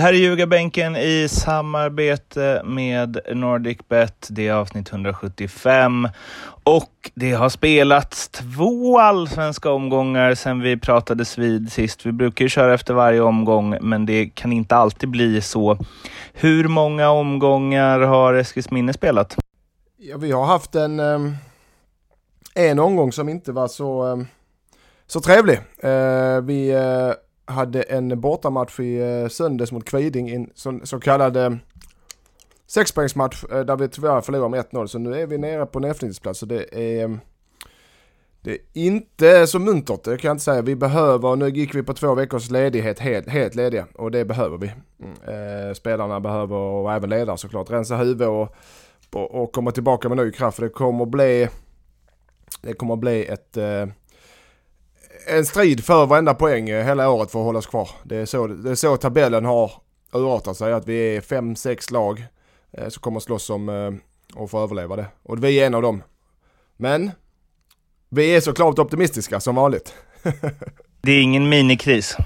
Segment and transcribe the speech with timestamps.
[0.00, 4.28] Det här är Ljugarbänken i samarbete med NordicBet.
[4.30, 6.08] Det är avsnitt 175
[6.64, 12.06] och det har spelats två allsvenska omgångar sedan vi pratades vid sist.
[12.06, 15.78] Vi brukar ju köra efter varje omgång, men det kan inte alltid bli så.
[16.32, 19.36] Hur många omgångar har Eskilsminne spelat?
[19.96, 21.36] Ja, vi har haft en, ehm,
[22.54, 24.26] en omgång som inte var så, ehm,
[25.06, 25.60] så trevlig.
[25.82, 27.12] Eh, vi eh,
[27.50, 31.50] hade en bortamatch i eh, söndags mot Kviding, en så, så kallad eh,
[32.66, 34.86] sexpoängsmatch eh, där vi tyvärr förlorade med 1-0.
[34.86, 37.18] Så nu är vi nere på nedflyttningsplats så det är
[38.42, 40.62] det är inte så muntert, det kan jag inte säga.
[40.62, 43.86] Vi behöver, nu gick vi på två veckors ledighet, helt, helt lediga.
[43.94, 44.72] Och det behöver vi.
[45.02, 45.74] Mm.
[45.74, 48.56] Spelarna behöver, och även ledare såklart, rensa huvudet och,
[49.12, 50.56] och, och komma tillbaka med ny kraft.
[50.56, 51.48] För det kommer bli,
[52.62, 53.58] det kommer bli ett
[55.26, 57.90] en strid för varenda poäng eh, hela året för att hållas kvar.
[58.02, 59.72] Det är så, det är så tabellen har
[60.12, 60.72] urartat sig.
[60.72, 62.24] Att vi är fem, sex lag
[62.72, 65.06] eh, som kommer slåss om eh, att få överleva det.
[65.22, 66.02] Och vi är en av dem.
[66.76, 67.10] Men
[68.08, 69.94] vi är såklart optimistiska som vanligt.
[71.00, 72.16] det är ingen minikris?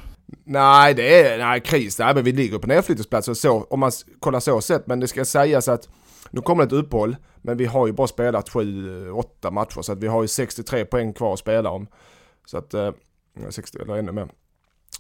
[0.45, 1.99] Nej, det är nej, kris.
[1.99, 4.87] Nej, men vi ligger på nedflyttningsplats så, om man kollar så sett.
[4.87, 5.89] Men det ska sägas att
[6.31, 7.17] nu kommer det ett uppehåll.
[7.43, 11.13] Men vi har ju bara spelat 7-8 matcher så att vi har ju 63 poäng
[11.13, 11.87] kvar att spela om.
[12.47, 12.91] Så att, eh,
[13.51, 14.29] 60 eller ännu mer.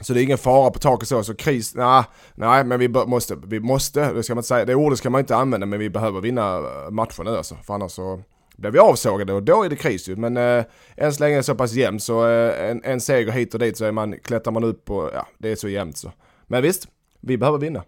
[0.00, 3.36] Så det är ingen fara på taket så, så kris, nej, nej men vi måste,
[3.47, 5.91] vi måste, det ska man inte säga, det ordet ska man inte använda men vi
[5.91, 7.56] behöver vinna eh, matchen nu alltså.
[7.67, 8.23] För annars så
[8.56, 10.17] blir vi avsågade och då är det kris ju.
[10.17, 10.64] Men eh,
[10.97, 13.61] än så länge är det så pass jämnt så eh, en, en seger hit och
[13.61, 16.12] dit så är man, klättrar man upp och ja, det är så jämnt så.
[16.47, 16.89] Men visst,
[17.20, 17.83] vi behöver vinna.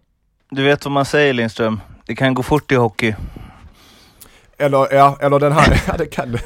[0.51, 3.15] Du vet vad man säger Lindström, det kan gå fort i hockey.
[4.59, 6.39] Eller, ja, eller den här, ja, det kan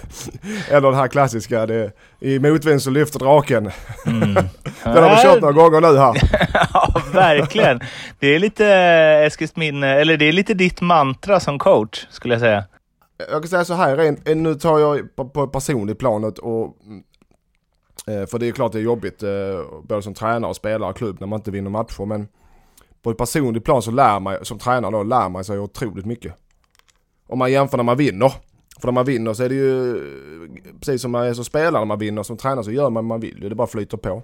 [0.69, 3.71] Eller den här klassiska, det, i motvind så lyfter draken.
[4.07, 4.34] Mm.
[4.84, 6.15] den har vi kört några gånger nu här.
[6.73, 7.81] ja, verkligen.
[8.19, 8.67] Det är lite
[9.27, 12.65] Eskilsminne, eller det är lite ditt mantra som coach, skulle jag säga.
[13.19, 16.77] Jag kan säga så här, rent, eh, nu tar jag på, på personligt planet och
[18.07, 19.31] eh, för det är klart det är jobbigt eh,
[19.83, 22.29] både som tränare och spelare och klubb när man inte vinner matcher men
[23.03, 26.34] på ett personligt plan så lär man, som tränare då, lär man sig otroligt mycket.
[27.31, 28.33] Om man jämför när man vinner.
[28.81, 30.01] För när man vinner så är det ju
[30.79, 32.23] precis som man är som spelare när man vinner.
[32.23, 33.49] Som tränare så gör man man vill.
[33.49, 34.23] Det bara flyter på.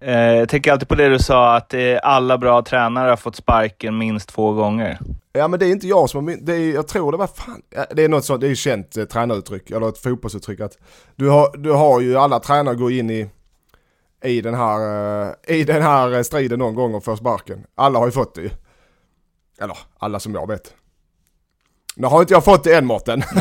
[0.00, 3.98] Eh, jag tänker alltid på det du sa, att alla bra tränare har fått sparken
[3.98, 4.98] minst två gånger.
[5.32, 7.62] Ja men det är inte jag som har, det är, jag tror det var fan,
[7.90, 10.78] det är något sånt, det är ju känt eh, tränaruttryck, eller ett fotbollsuttryck att
[11.16, 13.30] du har, du har ju alla tränare går in i,
[14.24, 14.78] i den här,
[15.26, 17.66] uh, i den här striden någon gång och får sparken.
[17.74, 18.50] Alla har ju fått det ju.
[19.60, 20.74] Eller alla som jag vet.
[21.94, 23.22] Nu har inte jag fått det än Mårten.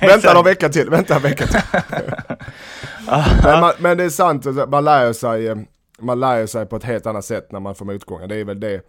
[0.00, 1.60] vänta några vecka till, vänta en vecka till.
[3.42, 5.56] men, man, men, det är sant, alltså, man lär sig, eh,
[5.98, 8.26] man lär sig på ett helt annat sätt när man får motgångar.
[8.26, 8.80] Det är väl det.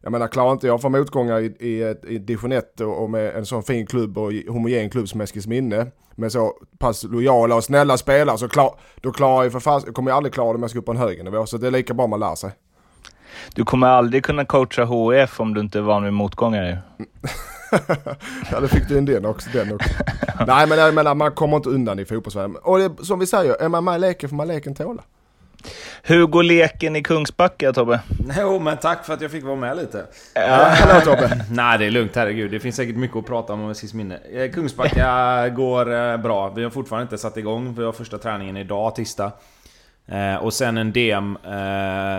[0.00, 3.36] Jag menar, klarar inte jag få motgångar i, i, i division 1 och, och med
[3.36, 7.96] en sån fin klubb och homogen klubb som Eskilsminne med så pass lojala och snälla
[7.96, 10.70] spelare så klar, då klarar jag för fast, kommer jag aldrig klara det om jag
[10.70, 11.46] ska upp på en högre nivå.
[11.46, 12.50] Så det är lika bra man lär sig.
[13.54, 16.82] Du kommer aldrig kunna coacha HF om du inte är van vid motgångar
[18.50, 19.50] ja, då fick du in den också.
[19.52, 19.90] Den också.
[20.46, 22.56] Nej, men jag menar, man kommer inte undan i fotbollsvärlden.
[22.56, 25.02] Och det, som vi säger, är man med i leken får man leken tåla.
[26.02, 28.00] Hur går leken i Kungsbacka, Tobbe?
[28.38, 30.06] Jo, men tack för att jag fick vara med lite.
[30.34, 31.44] Ja, hallå Tobbe!
[31.50, 32.50] Nej, det är lugnt, herregud.
[32.50, 34.18] Det finns säkert mycket att prata om om sist minne.
[34.32, 36.48] Eh, Kungsbacka går eh, bra.
[36.48, 37.74] Vi har fortfarande inte satt igång.
[37.74, 39.32] Vi har första träningen idag, tisdag.
[40.06, 41.38] Eh, och sen en DM,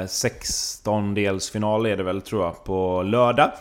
[0.07, 3.51] 16-delsfinal är det väl, tror jag, på lördag.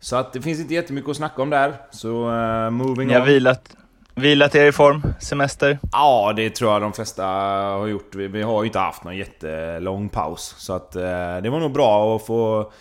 [0.00, 1.74] Så att det finns inte jättemycket att snacka om där.
[1.90, 3.26] Så uh, moving Ni har on.
[3.26, 3.76] Vilat,
[4.14, 5.02] vilat er i form?
[5.20, 5.78] Semester?
[5.92, 8.14] Ja, det tror jag de flesta har gjort.
[8.14, 10.54] Vi, vi har ju inte haft någon jättelång paus.
[10.58, 11.02] Så att uh,
[11.42, 12.72] det var nog bra att få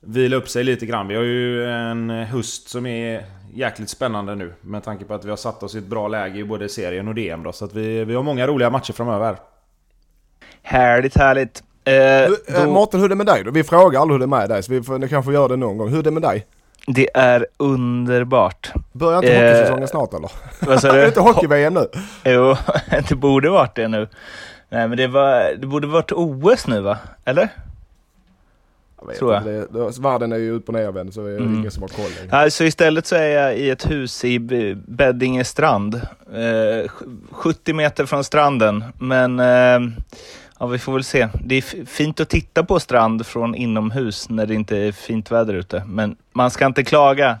[0.00, 1.08] vila upp sig lite grann.
[1.08, 3.24] Vi har ju en höst som är
[3.54, 4.54] jäkligt spännande nu.
[4.60, 7.08] Med tanke på att vi har satt oss i ett bra läge i både serien
[7.08, 7.52] och DM då.
[7.52, 9.36] Så att vi, vi har många roliga matcher framöver.
[10.62, 11.62] Härligt, härligt.
[11.84, 12.72] Eh, du, då...
[12.72, 13.50] Mårten, hur är det med dig då?
[13.50, 15.78] Vi frågar aldrig hur det är med dig, så vi får, kanske gör det någon
[15.78, 15.88] gång.
[15.88, 16.46] Hur är det med dig?
[16.94, 18.72] Det är underbart.
[18.92, 20.30] Börjar inte eh, hockeysäsongen snart eller?
[20.60, 20.98] Vad sa du?
[20.98, 21.86] är det inte hockey-VM nu?
[22.24, 22.56] Jo,
[23.08, 24.08] det borde varit det nu.
[24.68, 26.98] Nej men det, var, det borde varit OS nu va?
[27.24, 27.48] Eller?
[29.00, 29.44] Jag vet Tror jag.
[29.44, 31.54] Det, det, världen är ju upp och nervänd så är det mm.
[31.54, 32.36] ingen som har koll längre.
[32.36, 34.38] Alltså istället så är jag i ett hus i
[34.86, 35.94] Beddinge strand.
[36.34, 36.90] Eh,
[37.30, 38.84] 70 meter från stranden.
[38.98, 39.92] Men eh,
[40.58, 41.28] Ja, vi får väl se.
[41.44, 45.54] Det är fint att titta på strand från inomhus när det inte är fint väder
[45.54, 45.84] ute.
[45.86, 47.38] Men man ska inte klaga.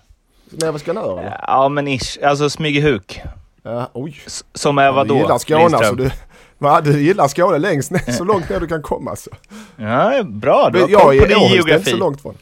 [0.50, 2.18] Nej, vad ska ni göra Ja, men ish.
[2.24, 3.20] Alltså Smygehuk.
[3.62, 4.20] Ja, oj.
[4.54, 5.14] som är vadå?
[5.14, 5.94] Du gillar Skåne alltså.
[5.94, 6.10] Du,
[6.58, 9.30] Va, du gillar Skåne längst ner, så långt ner du kan komma alltså.
[9.76, 10.70] Ja, bra.
[10.72, 11.90] Du har jag koll på är din är geografi.
[11.90, 12.34] så långt från.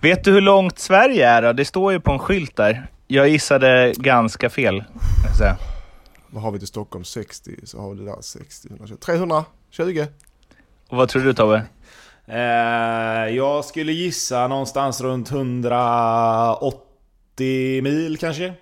[0.00, 1.52] Vet du hur långt Sverige är då?
[1.52, 2.86] Det står ju på en skylt där.
[3.06, 4.84] Jag gissade ganska fel.
[6.30, 7.04] Vad har vi till Stockholm?
[7.04, 9.44] 60, så har vi det där 60, 120,
[9.76, 10.06] 320.
[10.88, 11.62] Och vad tror du Tobbe?
[12.26, 18.52] Eh, jag skulle gissa någonstans runt 180 mil kanske.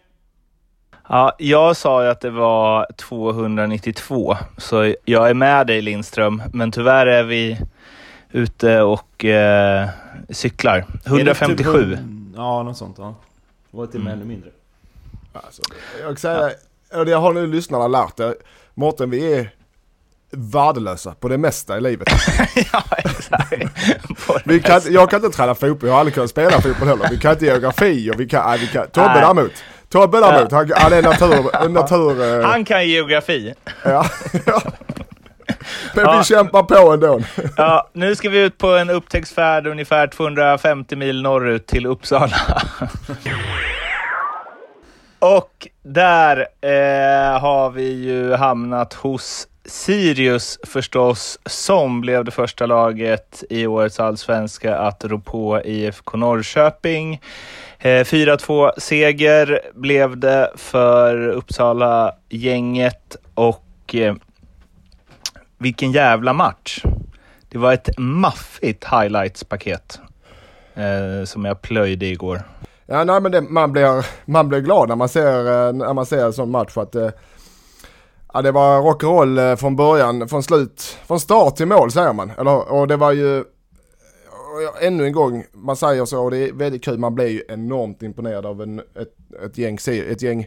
[1.09, 6.43] Ja, jag sa ju att det var 292, så jag är med dig Lindström.
[6.53, 7.59] Men tyvärr är vi
[8.31, 9.89] ute och eh,
[10.29, 10.77] cyklar.
[10.77, 11.71] Är det typ 157.
[11.73, 12.97] hund- Ja, något sånt.
[12.99, 13.15] Ja.
[13.71, 14.51] Det var till och med ännu mindre.
[15.33, 15.63] Alltså,
[16.03, 16.51] jag säga,
[16.95, 18.35] och det har nu lyssnarna lärt det.
[18.75, 19.51] Mårten, vi är
[20.33, 22.09] värdelösa på det mesta i livet.
[22.73, 23.53] ja, exakt.
[24.45, 27.09] Vi kan, jag kan inte träna fotboll, jag har aldrig kunnat spela fotboll heller.
[27.11, 29.21] Vi kan inte geografi och vi kan, nej, vi kan Tobbe Nej.
[29.21, 29.53] däremot.
[29.89, 32.41] Tobbe däremot, han, han är natur, natur...
[32.41, 33.55] eh, Han kan geografi.
[33.85, 34.05] ja.
[35.95, 36.19] Men Ja.
[36.19, 37.21] vi kämpar på ändå.
[37.57, 42.37] Ja, nu ska vi ut på en upptäcktsfärd ungefär 250 mil norrut till Uppsala.
[45.19, 53.45] Och där eh, har vi ju hamnat hos Sirius förstås, som blev det första laget
[53.51, 57.21] i årets allsvenska att rå på IFK Norrköping.
[57.79, 64.15] Eh, 4-2 seger blev det för Uppsala-gänget och eh,
[65.59, 66.83] vilken jävla match.
[67.49, 70.01] Det var ett maffigt highlights-paket
[70.75, 72.43] eh, som jag plöjde igår.
[72.87, 76.07] Ja, nej, men det, man, blir, man blir glad när man ser, eh, när man
[76.07, 77.09] ser en sån match för att eh,
[78.33, 82.31] ja, det var rock'n'roll eh, från början, från slut, från start till mål säger man.
[82.39, 83.45] Eller, och det var ju,
[84.81, 88.03] ännu en gång, man säger så och det är väldigt kul, man blir ju enormt
[88.03, 90.41] imponerad av en, ett, ett gäng, ett gäng,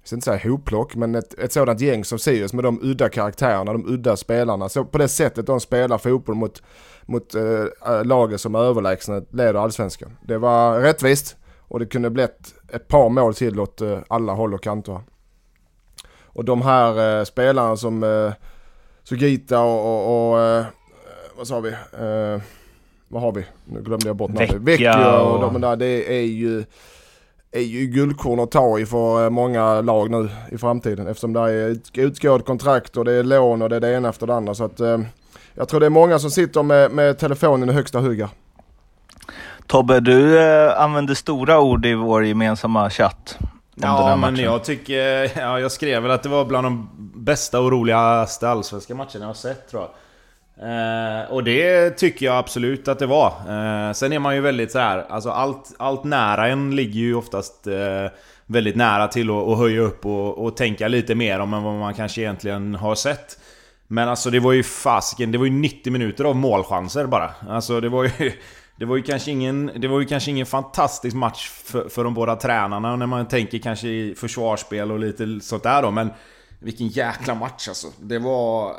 [0.00, 3.08] jag ska inte säga hopplock, men ett, ett sådant gäng som Sirius med de udda
[3.08, 4.68] karaktärerna, de udda spelarna.
[4.68, 6.62] Så på det sättet de spelar fotboll mot,
[7.02, 10.16] mot äh, laget som överlägset leder allsvenskan.
[10.22, 14.54] Det var rättvist och det kunde blivit ett par mål till åt äh, alla håll
[14.54, 15.00] och kanter.
[16.32, 18.32] Och de här eh, spelarna som eh,
[19.04, 20.64] Sugita och, och, och eh,
[21.38, 21.68] vad sa vi?
[21.70, 22.42] Eh,
[23.08, 23.44] vad har vi?
[23.64, 24.54] Nu glömde jag bort namnet.
[24.54, 26.64] Vecchia och och- de där, det är ju,
[27.52, 31.06] är ju guldkorn att ta i för eh, många lag nu i framtiden.
[31.06, 34.26] Eftersom det är utgått kontrakt och det är lån och det är det ena efter
[34.26, 34.54] det andra.
[34.54, 34.98] Så att eh,
[35.54, 38.30] jag tror det är många som sitter med, med telefonen i högsta hugg här.
[39.66, 43.38] Tobbe, du eh, använde stora ord i vår gemensamma chatt.
[43.82, 45.30] Ja, men jag tycker...
[45.40, 49.26] Ja, jag skrev väl att det var bland de bästa och roligaste allsvenska matcherna jag
[49.26, 49.90] har sett tror jag.
[50.62, 53.28] Eh, och det tycker jag absolut att det var.
[53.28, 57.14] Eh, sen är man ju väldigt så här, alltså allt, allt nära en ligger ju
[57.14, 58.06] oftast eh,
[58.46, 61.74] väldigt nära till att, att höja upp och, och tänka lite mer om än vad
[61.74, 63.38] man kanske egentligen har sett.
[63.86, 67.30] Men alltså det var ju fasiken, det var ju 90 minuter av målchanser bara.
[67.48, 68.32] Alltså det var ju...
[68.80, 72.14] Det var ju kanske ingen, det var ju kanske ingen fantastisk match för, för de
[72.14, 76.10] båda tränarna när man tänker kanske i försvarsspel och lite sånt där då, men
[76.58, 77.86] vilken jäkla match alltså.
[78.00, 78.72] Det var...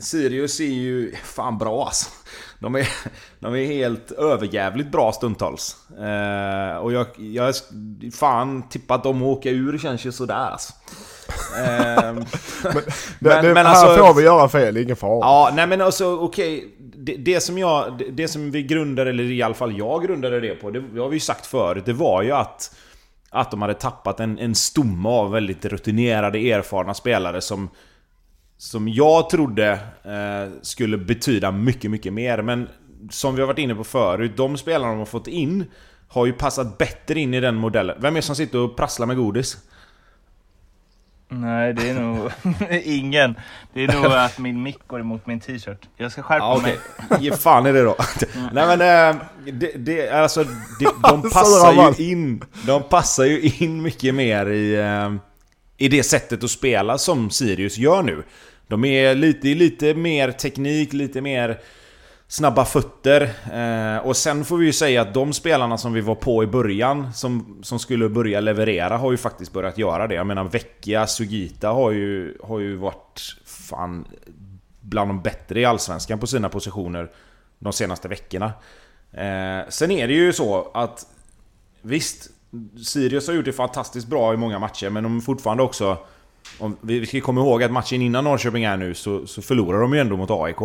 [0.00, 2.10] Sirius är ju fan bra alltså.
[2.58, 2.88] De är,
[3.38, 5.76] de är helt överjävligt bra stundtals.
[5.90, 7.54] Eh, och jag, jag
[8.12, 10.72] fan tippat dem att åka ur känns ju sådär alltså.
[11.58, 12.14] Eh,
[13.18, 15.18] Det, det, men här alltså- får vi göra fel, ingen fara.
[15.20, 16.76] Ja, nej men alltså okej.
[17.06, 17.98] Det, det som jag...
[17.98, 21.00] Det, det som vi grundade, eller i alla fall jag grundade det på, det, det
[21.00, 22.76] har vi ju sagt förut, det var ju att...
[23.30, 27.70] Att de hade tappat en, en stomme av väldigt rutinerade, erfarna spelare som...
[28.58, 29.70] Som jag trodde
[30.04, 32.42] eh, skulle betyda mycket, mycket mer.
[32.42, 32.68] Men
[33.10, 35.64] som vi har varit inne på förut, de spelarna de har fått in
[36.08, 37.96] har ju passat bättre in i den modellen.
[38.00, 39.56] Vem är det som sitter och prasslar med godis?
[41.28, 42.30] Nej, det är nog
[42.84, 43.34] ingen.
[43.74, 45.88] Det är nog att min mick går emot min t-shirt.
[45.96, 46.78] Jag ska skärpa Ja, mig.
[47.10, 47.18] okej.
[47.24, 47.96] Ge fan i det då.
[48.52, 48.80] Nej men
[49.16, 52.44] eh, det, det, alltså, det, de passar ju in.
[52.66, 55.14] De passar ju in mycket mer i, eh,
[55.76, 58.22] i det sättet att spela som Sirius gör nu.
[58.68, 61.58] De är lite, lite mer teknik, lite mer
[62.28, 63.22] snabba fötter.
[63.52, 66.46] Eh, och sen får vi ju säga att de spelarna som vi var på i
[66.46, 70.14] början, som, som skulle börja leverera, har ju faktiskt börjat göra det.
[70.14, 74.04] Jag menar Vecchia, Sugita har ju, har ju varit fan
[74.80, 77.10] bland de bättre i Allsvenskan på sina positioner
[77.58, 78.52] de senaste veckorna.
[79.12, 81.06] Eh, sen är det ju så att
[81.82, 82.30] visst,
[82.86, 85.98] Sirius har gjort det fantastiskt bra i många matcher, men de är fortfarande också...
[86.58, 89.94] Om, vi ska komma ihåg att matchen innan Norrköping är nu så, så förlorar de
[89.94, 90.56] ju ändå mot AIK.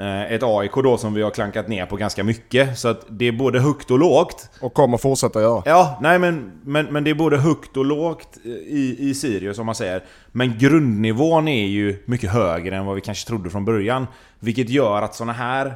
[0.00, 2.78] Eh, ett AIK då som vi har klankat ner på ganska mycket.
[2.78, 4.50] Så att det är både högt och lågt.
[4.60, 5.62] Och kommer fortsätta göra.
[5.66, 9.66] Ja, nej men, men, men det är både högt och lågt i, i Sirius om
[9.66, 10.04] man säger.
[10.32, 14.06] Men grundnivån är ju mycket högre än vad vi kanske trodde från början.
[14.38, 15.74] Vilket gör att såna här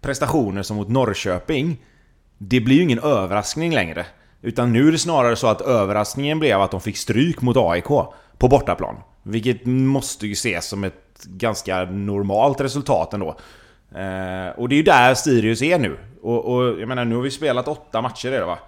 [0.00, 1.80] prestationer som mot Norrköping,
[2.38, 4.06] det blir ju ingen överraskning längre.
[4.42, 7.88] Utan nu är det snarare så att överraskningen blev att de fick stryk mot AIK
[8.38, 8.96] på bortaplan.
[9.22, 13.28] Vilket måste ju ses som ett ganska normalt resultat ändå.
[13.94, 15.96] Eh, och det är ju där Sirius är nu.
[16.22, 18.58] Och, och, jag menar, nu har vi spelat åtta matcher redan va?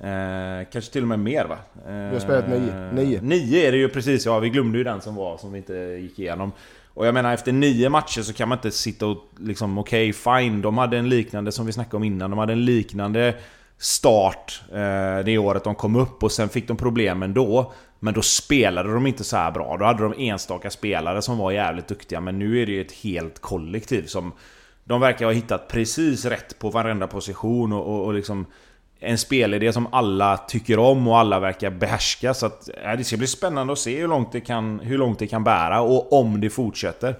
[0.00, 1.58] Eh, kanske till och med mer va?
[1.88, 2.92] Eh, vi har spelat nio.
[2.92, 3.20] nio.
[3.22, 5.74] Nio är det ju precis, ja vi glömde ju den som var som vi inte
[5.74, 6.52] gick igenom.
[6.94, 10.40] Och jag menar efter nio matcher så kan man inte sitta och liksom okej okay,
[10.40, 13.34] fine, de hade en liknande som vi snackade om innan, de hade en liknande
[13.82, 17.72] start eh, det året de kom upp och sen fick de problem ändå.
[18.00, 19.76] Men då spelade de inte så här bra.
[19.76, 22.20] Då hade de enstaka spelare som var jävligt duktiga.
[22.20, 24.32] Men nu är det ju ett helt kollektiv som...
[24.84, 28.46] De verkar ha hittat precis rätt på varenda position och, och, och liksom...
[29.00, 32.34] En spelidé som alla tycker om och alla verkar behärska.
[32.34, 35.18] Så att, ja, det ska bli spännande att se hur långt, det kan, hur långt
[35.18, 37.16] det kan bära och om det fortsätter.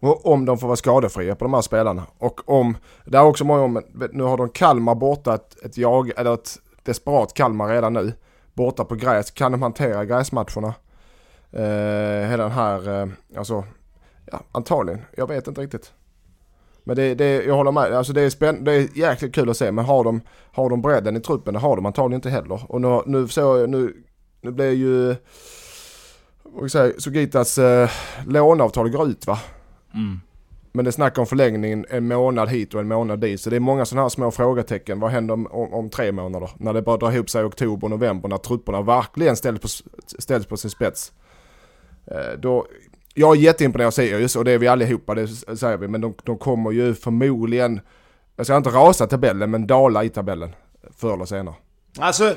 [0.00, 2.02] Och om de får vara skadefria på de här spelarna.
[2.18, 6.10] Och om, det är också många om, nu har de Kalmar borta ett, ett jag,
[6.16, 8.12] eller ett desperat Kalmar redan nu
[8.54, 9.30] borta på gräs.
[9.30, 10.74] Kan de hantera gräsmatcherna?
[11.52, 13.64] Eh, hela den här, eh, alltså,
[14.32, 15.00] ja, antagligen.
[15.16, 15.92] Jag vet inte riktigt.
[16.84, 17.92] Men det, det, jag håller med.
[17.92, 19.72] Alltså det är, spänn, det är jäkligt kul att se.
[19.72, 20.20] Men har de,
[20.52, 21.54] har de bredden i truppen?
[21.54, 22.72] Det har de antagligen inte heller.
[22.72, 23.96] Och nu, nu så nu,
[24.40, 25.06] nu blir ju,
[26.42, 27.90] vad ska jag säga, Sugitas eh,
[28.26, 29.38] låneavtal går ut va?
[29.94, 30.20] Mm.
[30.72, 33.40] Men det snackar om förlängningen en månad hit och en månad dit.
[33.40, 35.00] Så det är många sådana här små frågetecken.
[35.00, 36.50] Vad händer om, om, om tre månader?
[36.56, 39.68] När det bara drar ihop sig i oktober, november, när trupperna verkligen ställs på,
[40.18, 41.12] ställs på sin spets.
[42.06, 42.66] Eh, då,
[43.14, 45.88] jag är jätteimponerad av Sirius och det är vi allihopa, det säger vi.
[45.88, 47.80] Men de, de kommer ju förmodligen,
[48.36, 50.54] jag ska inte rasa tabellen, men dala i tabellen.
[50.96, 51.54] Förr eller senare.
[51.98, 52.34] Alltså,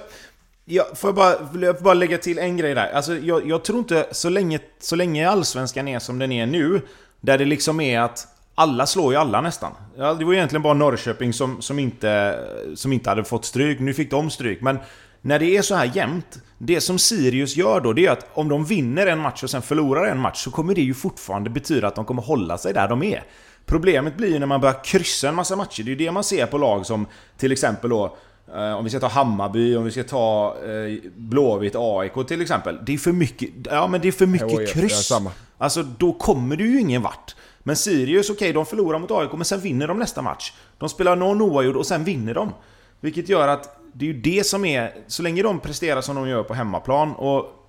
[0.65, 2.91] jag får bara, jag får bara lägga till en grej där.
[2.91, 6.81] Alltså, jag, jag tror inte, så länge, så länge allsvenskan är som den är nu,
[7.23, 9.71] där det liksom är att alla slår ju alla nästan.
[9.97, 12.39] Ja, det var egentligen bara Norrköping som, som, inte,
[12.75, 13.79] som inte hade fått stryk.
[13.79, 14.61] Nu fick de stryk.
[14.61, 14.77] Men
[15.21, 18.49] när det är så här jämnt, det som Sirius gör då, det är att om
[18.49, 21.87] de vinner en match och sen förlorar en match så kommer det ju fortfarande betyda
[21.87, 23.23] att de kommer hålla sig där de är.
[23.65, 25.83] Problemet blir ju när man börjar kryssa en massa matcher.
[25.83, 28.17] Det är ju det man ser på lag som till exempel då
[28.53, 32.79] om vi ska ta Hammarby, om vi ska ta eh, Blåvitt, AIK till exempel.
[32.85, 35.11] Det är för mycket, ja, men det är för mycket kryss.
[35.57, 37.35] Alltså då kommer du ju ingen vart.
[37.63, 40.53] Men Sirius, okej, okay, de förlorar mot AIK, men sen vinner de nästa match.
[40.77, 42.51] De spelar någon oavgjord och sen vinner de.
[42.99, 44.93] Vilket gör att det är ju det som är...
[45.07, 47.59] Så länge de presterar som de gör på hemmaplan och...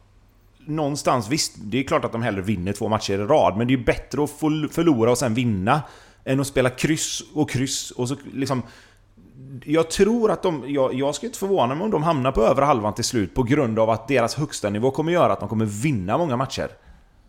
[0.67, 3.75] Någonstans, visst, det är klart att de hellre vinner två matcher i rad, men det
[3.75, 5.83] är ju bättre att förlora och sen vinna
[6.25, 8.63] än att spela kryss och kryss och så liksom...
[9.65, 10.65] Jag tror att de...
[10.67, 13.43] Jag, jag ska inte förvåna mig om de hamnar på övre halvan till slut på
[13.43, 16.71] grund av att deras högsta nivå kommer göra att de kommer vinna många matcher.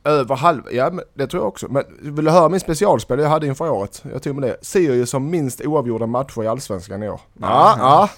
[0.04, 0.62] Över halv...
[0.72, 1.68] Ja, det tror jag också.
[1.70, 4.04] Men vill du höra min specialspel jag hade inför året?
[4.12, 4.58] Jag tog med det.
[4.62, 7.22] Sirius som minst oavgjorda matcher i Allsvenskan i år.
[7.34, 8.10] Ja, ja.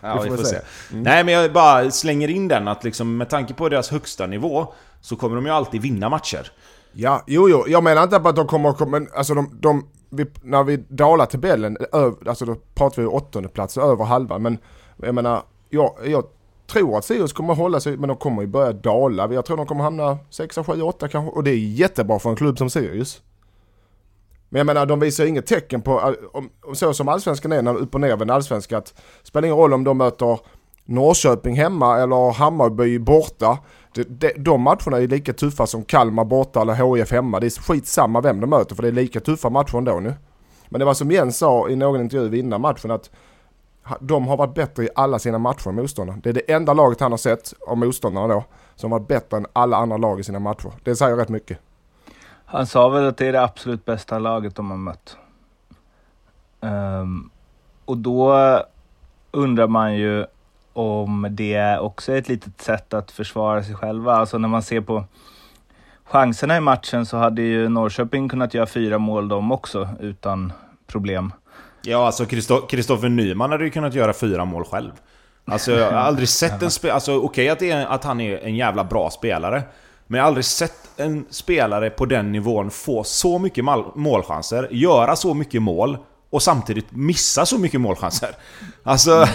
[0.00, 0.56] ja vi får, se.
[0.90, 1.02] Mm.
[1.02, 4.74] Nej, men jag bara slänger in den att liksom med tanke på deras högsta nivå
[5.00, 6.52] så kommer de ju alltid vinna matcher.
[6.92, 7.64] Ja, jo, jo.
[7.68, 8.86] Jag menar inte att de kommer...
[8.86, 9.58] Men alltså de...
[9.60, 11.76] de vi, när vi dalar tabellen,
[12.26, 14.58] alltså då pratar vi åttonde plats över halva, Men
[14.96, 16.24] jag menar, jag, jag
[16.66, 19.32] tror att Sirius kommer hålla sig, men de kommer ju börja dala.
[19.32, 21.36] Jag tror de kommer hamna 6, 7, 8 kanske.
[21.36, 23.22] Och det är jättebra för en klubb som Sirius.
[24.48, 27.94] Men jag menar, de visar inget tecken på, om, så som allsvenskan är, när upp
[27.94, 30.38] och ner vid en allsvenska, att det spelar ingen roll om de möter
[30.84, 33.58] Norrköping hemma eller Hammarby borta.
[33.94, 37.40] De, de, matcherna är lika tuffa som Kalmar borta eller HIF hemma.
[37.40, 40.14] Det är skitsamma vem de möter för det är lika tuffa matcher ändå nu.
[40.68, 43.10] Men det var som Jens sa i någon intervju innan matchen att
[44.00, 46.20] de har varit bättre i alla sina matcher än motståndarna.
[46.22, 48.44] Det är det enda laget han har sett av motståndarna då
[48.74, 50.72] som har varit bättre än alla andra lag i sina matcher.
[50.82, 51.58] Det säger rätt mycket.
[52.44, 55.16] Han sa väl att det är det absolut bästa laget de har mött.
[56.60, 57.30] Um,
[57.84, 58.36] och då
[59.30, 60.26] undrar man ju
[60.72, 64.14] om det också är ett litet sätt att försvara sig själva.
[64.14, 65.04] Alltså när man ser på
[66.04, 70.52] chanserna i matchen så hade ju Norrköping kunnat göra fyra mål de också utan
[70.86, 71.32] problem.
[71.82, 72.26] Ja, alltså
[72.68, 74.92] Kristoffer Nyman hade ju kunnat göra fyra mål själv.
[75.44, 76.94] Alltså jag har aldrig sett en spelare...
[76.94, 79.62] Alltså okej okay, att, att han är en jävla bra spelare.
[80.06, 83.64] Men jag har aldrig sett en spelare på den nivån få så mycket
[83.94, 85.98] målchanser, göra så mycket mål
[86.32, 88.30] och samtidigt missa så mycket målchanser.
[88.82, 89.26] Alltså,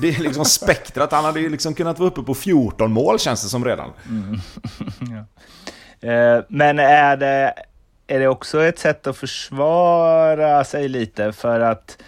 [0.00, 1.12] det är liksom spektrat.
[1.12, 3.90] Han hade ju liksom kunnat vara uppe på 14 mål känns det som redan.
[4.08, 4.40] Mm.
[6.00, 6.08] ja.
[6.08, 7.54] eh, men är det
[8.06, 11.98] är det också ett sätt att försvara sig lite för att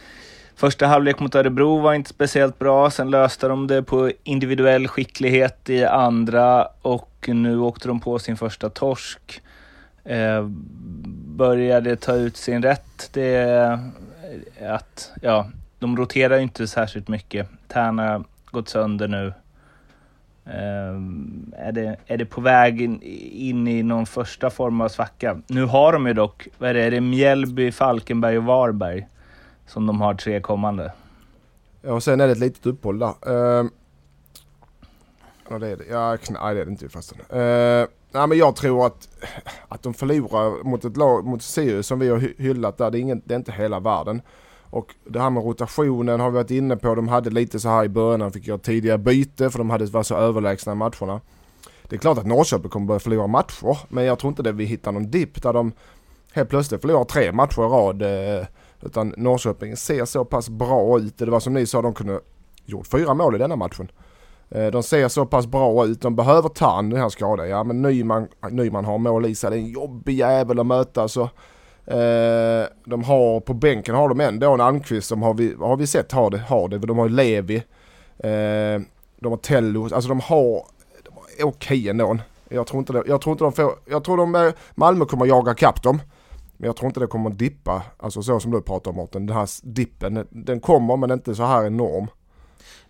[0.57, 5.71] Första halvlek mot Örebro var inte speciellt bra, sen löste de det på individuell skicklighet
[5.71, 9.43] i andra och nu åkte de på sin första torsk.
[10.05, 10.47] Eh,
[11.37, 13.11] började ta ut sin rätt.
[13.13, 13.79] Det
[14.61, 17.49] att, ja, de roterar inte särskilt mycket.
[17.69, 19.33] Tärna gått sönder nu.
[20.45, 25.43] Um, är, det, är det på väg in, in, i någon första form av svacka?
[25.47, 29.07] Nu har de ju dock, vad är det, är det Mjällby, Falkenberg och Varberg
[29.67, 30.93] som de har tre kommande.
[31.83, 33.15] Ja, och sen är det ett litet uppehåll där.
[33.29, 33.71] Uh,
[35.51, 35.85] ja, det är det.
[35.91, 37.19] Ja, nej, det är det inte förresten.
[37.31, 39.09] Ehm, uh, nej, men jag tror att,
[39.69, 43.01] att de förlorar mot ett lag, mot Sirius som vi har hyllat där, det är,
[43.01, 44.23] ingen, det är inte hela världen.
[44.71, 46.95] Och det här med rotationen har vi varit inne på.
[46.95, 49.87] De hade lite så här i början, de fick göra tidiga byte för de hade
[49.87, 51.21] varit så överlägsna i matcherna.
[51.89, 54.65] Det är klart att Norrköping kommer börja förlora matcher, men jag tror inte det vi
[54.65, 55.73] hittar någon dipp där de
[56.33, 58.03] helt plötsligt förlorar tre matcher i rad.
[58.03, 58.47] Eh,
[58.81, 61.19] utan Norrköping ser så pass bra ut.
[61.19, 62.21] Det var som ni sa, de kunde
[62.65, 63.91] gjort fyra mål i denna matchen.
[64.51, 66.01] Eh, de ser så pass bra ut.
[66.01, 67.49] De behöver Tann den här skadan.
[67.49, 69.51] Ja men Nyman, Nyman har mål i sig.
[69.51, 71.09] Det är en jobbig jävel att möta.
[71.09, 71.23] Så,
[71.87, 75.87] eh, de har på bänken har de ändå en Almqvist som har vi, har vi
[75.87, 76.39] sett har det.
[76.39, 76.79] Har det.
[76.79, 77.57] De har Levi.
[78.19, 78.81] Eh,
[79.21, 79.83] de har Tello.
[79.83, 80.43] Alltså de har,
[81.05, 82.19] de har okej okay ändå.
[82.49, 85.27] Jag tror inte, det, jag tror inte de får, jag tror de, eh, Malmö kommer
[85.27, 86.01] jaga kapp dem.
[86.57, 89.27] Men jag tror inte det kommer att dippa, alltså så som du pratar om Mårten.
[89.27, 92.07] Den här dippen, den kommer men inte så här enorm.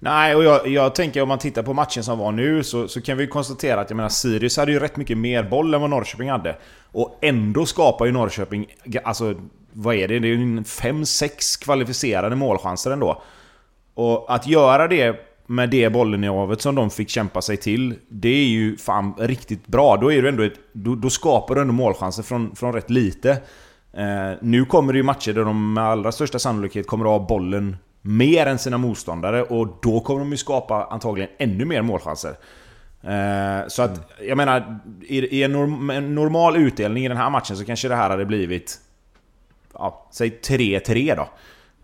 [0.00, 3.00] Nej, och jag, jag, tänker om man tittar på matchen som var nu så, så
[3.00, 5.90] kan vi konstatera att jag menar Sirius hade ju rätt mycket mer boll än vad
[5.90, 6.56] Norrköping hade.
[6.92, 8.66] Och ändå skapar ju Norrköping,
[9.04, 9.34] alltså
[9.72, 10.18] vad är det?
[10.18, 13.22] Det är ju 5-6 kvalificerade målchanser ändå.
[13.94, 18.48] Och att göra det med det bollinnehavet som de fick kämpa sig till, det är
[18.48, 19.96] ju fan riktigt bra.
[19.96, 23.30] Då, är du ändå ett, då, då skapar du ändå målchanser från, från rätt lite.
[23.92, 27.28] Eh, nu kommer det ju matcher där de med allra största sannolikhet kommer att ha
[27.28, 27.76] bollen
[28.08, 32.34] mer än sina motståndare och då kommer de ju skapa antagligen ännu mer målchanser.
[33.02, 37.30] Eh, så att, jag menar, i, i en, norm, en, normal utdelning i den här
[37.30, 38.80] matchen så kanske det här hade blivit...
[39.74, 41.28] Ja, säg 3-3 då.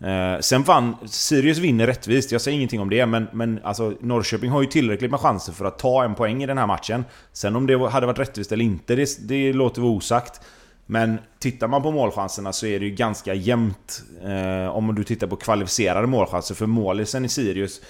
[0.07, 0.97] Eh, sen vann...
[1.07, 5.11] Sirius vinner rättvist, jag säger ingenting om det, men, men alltså, Norrköping har ju tillräckligt
[5.11, 7.05] med chanser för att ta en poäng i den här matchen.
[7.33, 10.41] Sen om det hade varit rättvist eller inte, det, det låter vara osagt.
[10.87, 15.27] Men tittar man på målchanserna så är det ju ganska jämnt eh, om du tittar
[15.27, 16.55] på kvalificerade målchanser.
[16.55, 17.81] För målisen i Sirius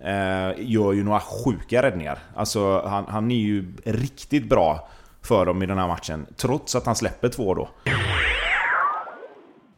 [0.00, 2.18] eh, gör ju några sjuka räddningar.
[2.36, 4.88] Alltså han, han är ju riktigt bra
[5.22, 6.26] för dem i den här matchen.
[6.36, 7.68] Trots att han släpper två då.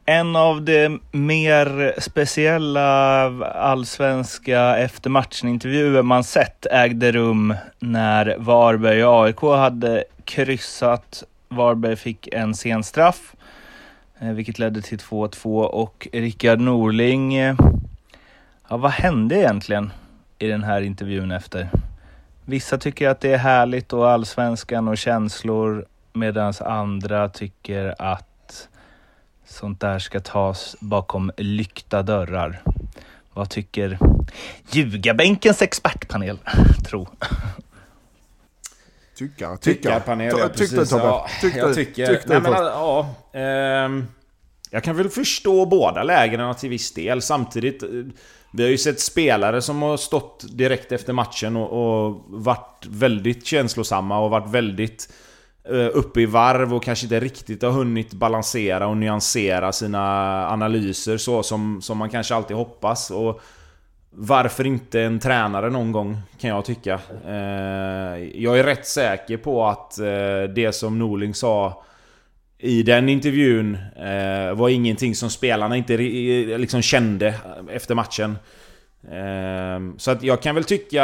[0.09, 9.41] En av de mer speciella allsvenska eftermatchen-intervjuer man sett ägde rum när Varberg och AIK
[9.41, 11.25] hade kryssat.
[11.49, 13.37] Varberg fick en sen straff,
[14.19, 17.35] eh, vilket ledde till 2-2 och Rickard Norling.
[17.35, 17.57] Eh,
[18.69, 19.93] ja, vad hände egentligen
[20.39, 21.69] i den här intervjun efter?
[22.45, 28.69] Vissa tycker att det är härligt och allsvenskan och känslor medan andra tycker att
[29.45, 32.63] sånt där ska tas bakom lyckta dörrar.
[33.33, 33.99] Vad tycker
[34.71, 36.39] Ljugarbänkens expertpanel
[36.85, 37.09] tro?
[39.17, 39.83] Tycka, tycka.
[39.83, 41.05] Tyckarpanel, Tyckte Tobbe?
[41.05, 42.07] Ja, jag tycker...
[42.07, 44.05] Tyckte nej, men, ja, eh,
[44.71, 47.23] jag kan väl förstå båda lägren till viss del.
[47.23, 47.89] Samtidigt, eh,
[48.53, 53.47] vi har ju sett spelare som har stått direkt efter matchen och, och varit väldigt
[53.47, 55.09] känslosamma och varit väldigt
[55.71, 61.17] Eh, uppe i varv och kanske inte riktigt har hunnit balansera och nyansera sina analyser
[61.17, 63.11] så som, som man kanske alltid hoppas.
[63.11, 63.41] Och
[64.19, 67.01] varför inte en tränare någon gång, kan jag tycka.
[67.27, 71.83] Eh, jag är rätt säker på att eh, det som Norling sa
[72.59, 75.97] i den intervjun eh, var ingenting som spelarna inte
[76.59, 77.35] liksom kände
[77.71, 78.39] efter matchen.
[79.97, 80.99] Så att jag kan väl tycka...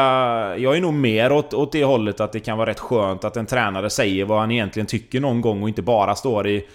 [0.59, 3.37] Jag är nog mer åt, åt det hållet att det kan vara rätt skönt att
[3.37, 6.67] en tränare säger vad han egentligen tycker någon gång och inte bara står i,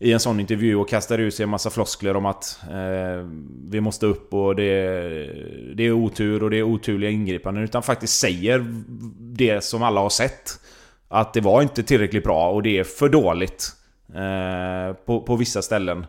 [0.00, 3.28] i en sån intervju och kastar ur sig en massa floskler om att eh,
[3.70, 5.30] vi måste upp och det,
[5.78, 7.64] det är otur och det är oturliga ingripanden.
[7.64, 8.66] Utan faktiskt säger
[9.18, 10.60] det som alla har sett.
[11.08, 13.72] Att det var inte tillräckligt bra och det är för dåligt
[14.14, 16.06] eh, på, på vissa ställen.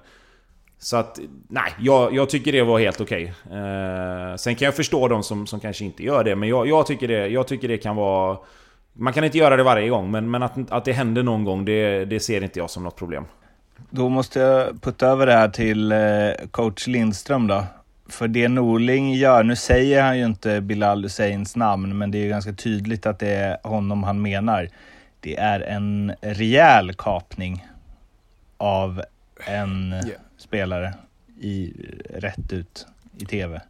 [0.80, 3.34] Så att, nej, jag, jag tycker det var helt okej.
[3.46, 3.60] Okay.
[3.60, 6.88] Eh, sen kan jag förstå de som, som kanske inte gör det, men jag, jag,
[6.88, 8.38] tycker det, jag tycker det kan vara...
[8.94, 11.66] Man kan inte göra det varje gång, men, men att, att det händer någon gång,
[11.66, 13.26] det, det ser inte jag som något problem.
[13.90, 17.64] Då måste jag putta över det här till eh, coach Lindström då.
[18.10, 22.24] För det Norling gör, nu säger han ju inte Bilal Husseins namn, men det är
[22.24, 24.70] ju ganska tydligt att det är honom han menar.
[25.20, 27.68] Det är en rejäl kapning
[28.58, 29.04] av
[29.46, 30.22] en yeah.
[30.38, 30.94] spelare
[31.40, 31.74] i,
[32.10, 33.62] rätt ut i TV.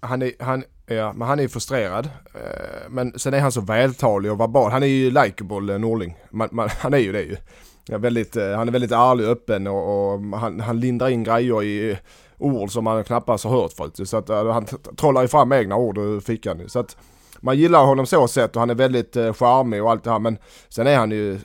[0.00, 2.10] Han är, han, ja, men han är frustrerad.
[2.34, 4.72] Eh, men sen är han så vältalig och verbal.
[4.72, 6.16] Han är ju likeable, Norling.
[6.30, 7.36] Man, man, han är ju det ju.
[7.84, 11.24] Ja, väldigt, eh, han är väldigt ärlig och öppen och, och han, han lindar in
[11.24, 11.98] grejer i
[12.40, 14.08] ord som man knappast har hört förut.
[14.08, 16.68] Så att eh, han trollar ju fram egna ord ur fickan.
[16.68, 16.96] Så att
[17.40, 20.18] man gillar honom så sett och han är väldigt eh, charmig och allt det här
[20.18, 21.38] men sen är han ju,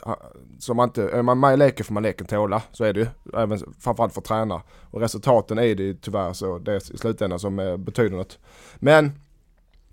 [0.60, 2.62] som man inte, är man med i leken får man leken tåla.
[2.72, 3.08] Så är det ju.
[3.38, 4.62] Även framförallt för tränare.
[4.92, 8.40] Och resultaten är det ju tyvärr så det är i slutändan som betyder något.
[8.76, 9.12] Men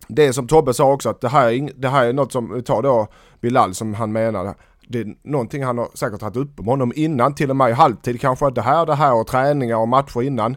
[0.09, 2.63] det som Tobbe sa också att det här, är, det här är något som, vi
[2.63, 3.07] tar då
[3.41, 4.55] Bilal som han menade
[4.93, 7.73] det är någonting han har säkert haft uppe med honom innan, till och med i
[7.73, 8.51] halvtid kanske.
[8.51, 10.57] Det här, det här och träningar och matcher innan.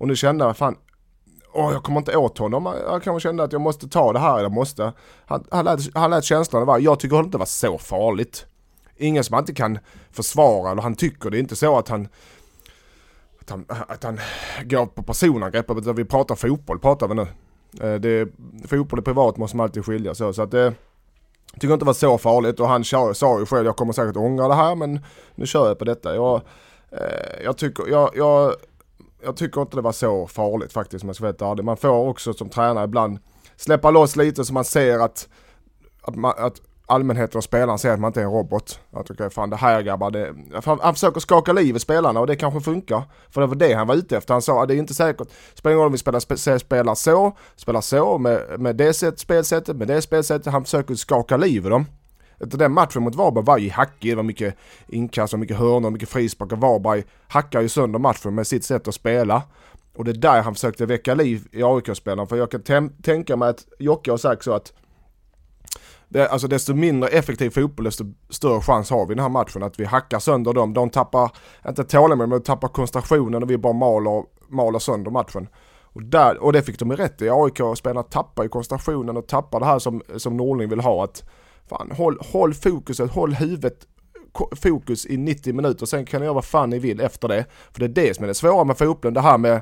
[0.00, 0.76] Och nu kände jag fan,
[1.52, 2.74] åh jag kommer inte åt honom.
[2.86, 4.92] Jag kanske kände att jag måste ta det här, jag måste.
[5.26, 8.46] Han, han, lät, han lät känslan vara, jag tycker inte det var så farligt.
[8.96, 9.78] Ingen som han inte kan
[10.10, 12.08] försvara, eller han tycker det är inte så att han
[13.40, 14.18] att han, att han
[14.64, 17.26] går på personangrepp, utan vi pratar fotboll pratar vi nu.
[17.80, 18.28] Eh, det,
[18.68, 20.32] fotboll och privat måste man alltid skilja så.
[20.32, 20.74] så att det,
[21.54, 24.48] tycker inte det var så farligt och han sa ju själv jag kommer säkert ångra
[24.48, 25.00] det här men
[25.34, 26.14] nu kör jag på detta.
[26.14, 26.40] Jag,
[26.90, 28.54] eh, jag, tycker, jag, jag,
[29.24, 31.64] jag tycker inte det var så farligt faktiskt om jag ska vara ärlig.
[31.64, 33.18] Man får också som tränare ibland
[33.56, 35.28] släppa loss lite så man ser att,
[36.02, 38.80] att, man, att allmänheten och spelarna ser att man inte är en robot.
[38.92, 40.34] Att okej, fan det här grabbar, det,
[40.82, 43.02] han försöker skaka liv i spelarna och det kanske funkar.
[43.30, 44.34] För det var det han var ute efter.
[44.34, 47.36] Han sa att det är inte säkert, spelar ingen roll om vi spelar, spelar så,
[47.56, 50.52] spelar så, med, med det sätt, spelsättet, med det spelsättet.
[50.52, 51.86] Han försöker skaka liv i dem.
[52.40, 54.56] Efter den matchen mot Varberg var ju hackig, det var mycket
[54.88, 56.56] inkast och mycket hörnor, mycket frisparkar.
[56.56, 59.42] Varberg hackar ju sönder matchen med sitt sätt att spela.
[59.96, 62.26] Och det är där han försökte väcka liv i AIK-spelarna.
[62.26, 64.72] För jag kan tänka mig att Jocke har sagt så att
[66.08, 69.62] det, alltså desto mindre effektiv fotboll desto större chans har vi i den här matchen
[69.62, 70.74] att vi hackar sönder dem.
[70.74, 71.30] De tappar,
[71.68, 75.48] inte tålamod men de tappar koncentrationen och vi bara maler, maler sönder matchen.
[75.92, 77.30] Och, där, och det fick de ju rätt i.
[77.30, 81.04] AIK-spelarna tappar ju koncentrationen och tappar det här som, som Norling vill ha.
[81.04, 81.24] att
[81.70, 83.86] fan, håll, håll fokuset, håll huvudet
[84.62, 85.86] fokus i 90 minuter.
[85.86, 87.44] Sen kan ni göra vad fan ni vill efter det.
[87.72, 89.14] För det är det som är det svåra med fotbollen.
[89.14, 89.60] Det här med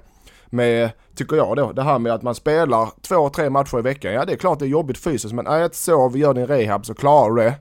[0.50, 4.12] med, tycker jag då, det här med att man spelar två, tre matcher i veckan.
[4.12, 6.94] Ja det är klart det är jobbigt fysiskt men ät, sov, gör din rehab så
[6.94, 7.54] klarar du det.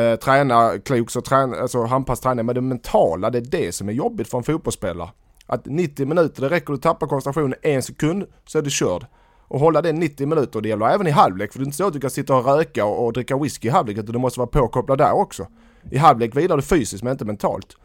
[0.00, 2.46] Eh, träna klokt, så träna, alltså handpass träning.
[2.46, 5.08] Men det mentala, det är det som är jobbigt för en fotbollsspelare.
[5.46, 9.06] Att 90 minuter, det räcker att tappar koncentrationen en sekund så är du körd.
[9.54, 11.52] Och hålla det 90 minuter, det gäller även i halvlek.
[11.52, 13.68] För det är inte så att du kan sitta och röka och, och dricka whisky
[13.68, 15.46] i halvlek, utan du måste vara påkopplad där också.
[15.90, 17.76] I halvlek vilar du fysiskt men inte mentalt.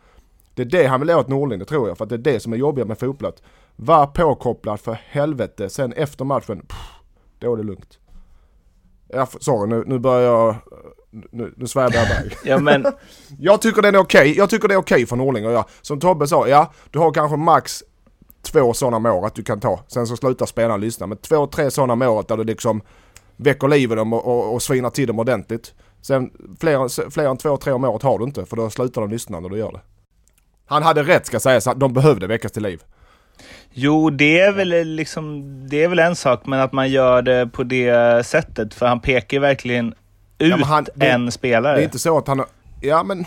[0.53, 1.97] Det är det han vill åt Norling, det tror jag.
[1.97, 3.32] För att det är det som är jobbigt med fotboll.
[3.75, 5.69] Var påkopplad för helvete.
[5.69, 6.88] Sen efter matchen, pff,
[7.39, 7.99] då är det lugnt.
[9.08, 10.55] Ja, sorry, nu, nu börjar jag...
[11.12, 12.38] Nu, nu svär jag iväg.
[12.43, 12.86] ja, men...
[13.39, 14.21] jag tycker den är okej.
[14.21, 14.34] Okay.
[14.34, 15.65] Jag tycker det är okej okay för Norling och jag.
[15.82, 17.84] Som Tobbe sa, ja, du har kanske max
[18.41, 19.80] två sådana om året du kan ta.
[19.88, 21.08] Sen så slutar spelaren lyssna.
[21.08, 22.82] Men två, tre sådana om året där du liksom
[23.38, 25.73] väcker liv i dem och, och, och svinar till dem ordentligt.
[26.02, 29.10] Sen fler, fler än två, tre om året har du inte för då slutar de
[29.10, 29.82] lyssna när du gör det.
[30.65, 32.84] Han hade rätt ska sägas, de behövde väckas till liv.
[33.71, 37.47] Jo, det är väl liksom, det är väl en sak, men att man gör det
[37.47, 38.73] på det sättet.
[38.73, 39.93] För han pekar verkligen
[40.38, 41.75] ut ja, han, det, en spelare.
[41.75, 42.43] Det är inte så att han,
[42.82, 43.25] ja men,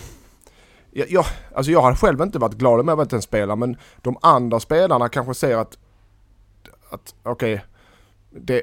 [0.92, 1.24] jag, jag,
[1.55, 4.61] alltså jag har själv inte varit glad om jag varit en spelare, men de andra
[4.61, 5.78] spelarna kanske ser att,
[6.90, 7.66] att okej, okay,
[8.31, 8.62] det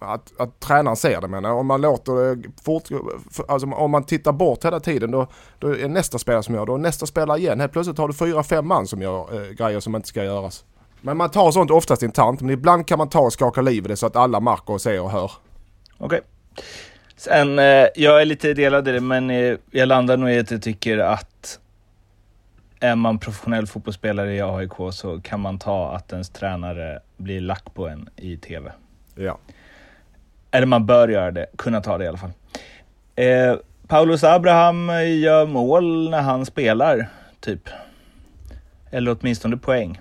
[0.00, 3.10] att, att tränaren ser det menar Om man låter det fortgå,
[3.48, 5.26] alltså om man tittar bort hela tiden då,
[5.58, 7.60] då är nästa spelare som gör det och nästa spelare igen.
[7.60, 10.64] Helt plötsligt har du fyra, fem man som gör eh, grejer som inte ska göras.
[11.00, 13.88] Men man tar sånt oftast internt men ibland kan man ta och skaka liv i
[13.88, 15.32] det så att alla märker och ser och hör.
[15.98, 16.06] Okej.
[16.06, 16.20] Okay.
[17.24, 20.50] Sen, eh, jag är lite delad i det men eh, jag landar nog i att
[20.50, 21.60] jag tycker att
[22.80, 27.74] är man professionell fotbollsspelare i AIK så kan man ta att ens tränare blir lack
[27.74, 28.72] på en i TV.
[29.14, 29.38] Ja.
[30.50, 32.32] Eller man bör göra det, kunna ta det i alla fall.
[33.16, 33.56] Eh,
[33.86, 34.88] Paulus Abraham
[35.20, 37.08] gör mål när han spelar,
[37.40, 37.68] typ.
[38.90, 40.00] Eller åtminstone poäng.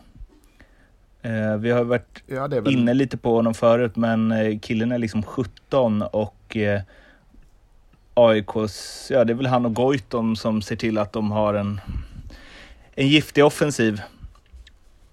[1.22, 2.74] Eh, vi har varit ja, väl...
[2.74, 6.82] inne lite på honom förut, men eh, killen är liksom 17 och eh,
[8.14, 11.82] AIKs, ja det är väl han och Goitom som ser till att de har en,
[12.96, 14.02] en giftig offensiv.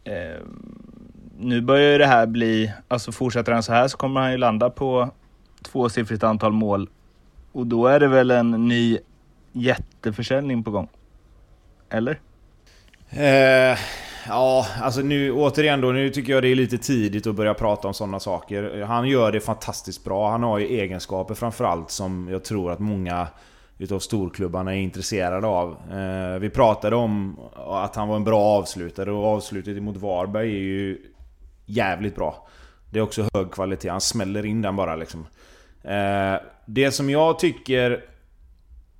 [0.04, 0.42] Eh,
[1.38, 4.36] nu börjar ju det här bli, alltså fortsätter han så här så kommer han ju
[4.36, 5.10] landa på
[5.62, 6.88] tvåsiffrigt antal mål.
[7.52, 8.98] Och då är det väl en ny
[9.52, 10.88] jätteförsäljning på gång?
[11.90, 12.20] Eller?
[13.10, 13.78] Eh,
[14.28, 17.88] ja, alltså nu återigen då, nu tycker jag det är lite tidigt att börja prata
[17.88, 18.82] om sådana saker.
[18.82, 20.30] Han gör det fantastiskt bra.
[20.30, 23.28] Han har ju egenskaper framförallt som jag tror att många
[23.78, 25.76] utav storklubbarna är intresserade av.
[25.92, 30.60] Eh, vi pratade om att han var en bra avslutare och avslutet mot Varberg är
[30.60, 30.98] ju
[31.66, 32.48] jävligt bra.
[32.90, 35.26] Det är också hög kvalitet, han smäller in den bara liksom.
[35.82, 36.34] Eh,
[36.66, 38.04] det som jag tycker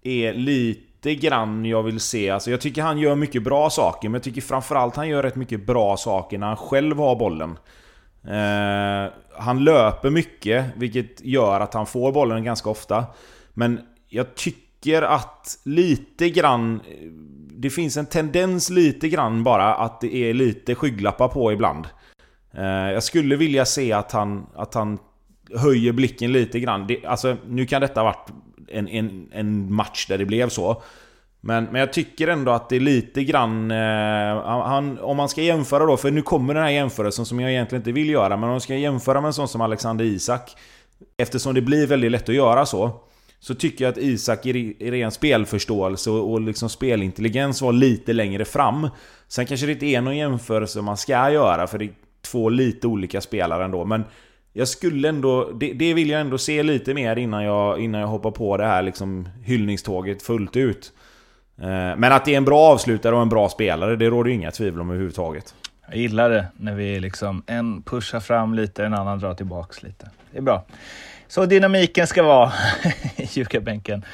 [0.03, 4.09] är lite Lite grann jag vill se, alltså jag tycker han gör mycket bra saker,
[4.09, 7.59] men jag tycker framförallt han gör rätt mycket bra saker när han själv har bollen.
[8.25, 13.05] Eh, han löper mycket, vilket gör att han får bollen ganska ofta.
[13.55, 16.81] Men jag tycker att lite grann...
[17.61, 21.87] Det finns en tendens lite grann bara att det är lite skygglappar på ibland.
[22.55, 24.99] Eh, jag skulle vilja se att han, att han
[25.55, 26.87] höjer blicken lite grann.
[26.87, 28.29] Det, alltså, nu kan detta ha varit
[28.73, 30.83] en, en, en match där det blev så.
[31.41, 33.71] Men, men jag tycker ändå att det är lite grann...
[33.71, 37.51] Eh, han, om man ska jämföra då, för nu kommer den här jämförelsen som jag
[37.51, 40.57] egentligen inte vill göra, men om man ska jämföra med en sån som Alexander Isak.
[41.17, 42.91] Eftersom det blir väldigt lätt att göra så.
[43.41, 48.45] Så tycker jag att Isak i, ren spelförståelse och, och liksom spelintelligens var lite längre
[48.45, 48.89] fram.
[49.29, 52.87] Sen kanske det inte är någon jämförelse man ska göra, för det är två lite
[52.87, 53.85] olika spelare ändå.
[53.85, 54.05] Men
[54.53, 55.51] jag skulle ändå...
[55.53, 58.67] Det, det, vill jag ändå se lite mer innan jag, innan jag hoppar på det
[58.67, 60.93] här liksom hyllningståget fullt ut.
[61.61, 64.37] Eh, men att det är en bra avslutare och en bra spelare, det råder ju
[64.37, 65.55] inga tvivel om överhuvudtaget.
[65.89, 70.11] Jag gillar det när vi liksom en pushar fram lite, en annan drar tillbaks lite.
[70.33, 70.65] Det är bra.
[71.29, 72.53] Så dynamiken ska vara
[73.17, 74.05] i ljugarbänken.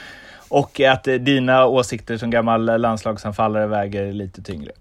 [0.48, 4.72] Och att dina åsikter som gammal landslagsanfallare väger lite tyngre.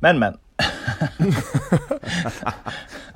[0.00, 0.36] Men men.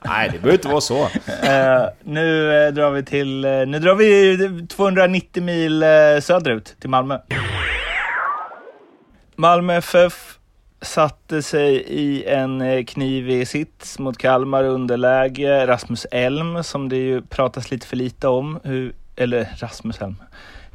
[0.04, 1.02] Nej, det behöver inte vara så.
[1.04, 3.44] Uh, nu uh, drar vi till...
[3.44, 5.84] Uh, nu drar vi 290 mil
[6.22, 7.18] söderut till Malmö.
[9.36, 10.38] Malmö FF
[10.80, 15.66] satte sig i en knivig sits mot Kalmar underläge.
[15.66, 20.16] Rasmus Elm, som det ju pratas lite för lite om, hur, eller Rasmus Elm,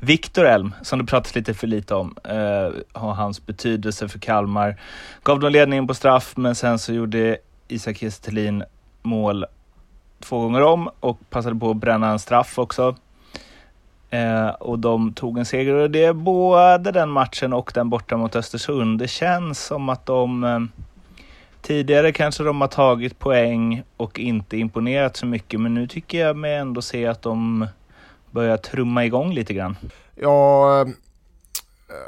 [0.03, 4.75] Viktor Elm, som det pratas lite för lite om, eh, har hans betydelse för Kalmar.
[5.23, 7.37] Gav dem ledningen på straff, men sen så gjorde
[7.67, 8.65] Isak Kiese
[9.01, 9.45] mål
[10.19, 12.95] två gånger om och passade på att bränna en straff också.
[14.09, 18.17] Eh, och de tog en seger och det är både den matchen och den borta
[18.17, 18.99] mot Östersund.
[18.99, 20.59] Det känns som att de eh,
[21.61, 26.37] Tidigare kanske de har tagit poäng och inte imponerat så mycket men nu tycker jag
[26.37, 27.67] mig ändå se att de
[28.31, 29.77] Börja trumma igång lite grann.
[30.15, 30.87] Ja, eh,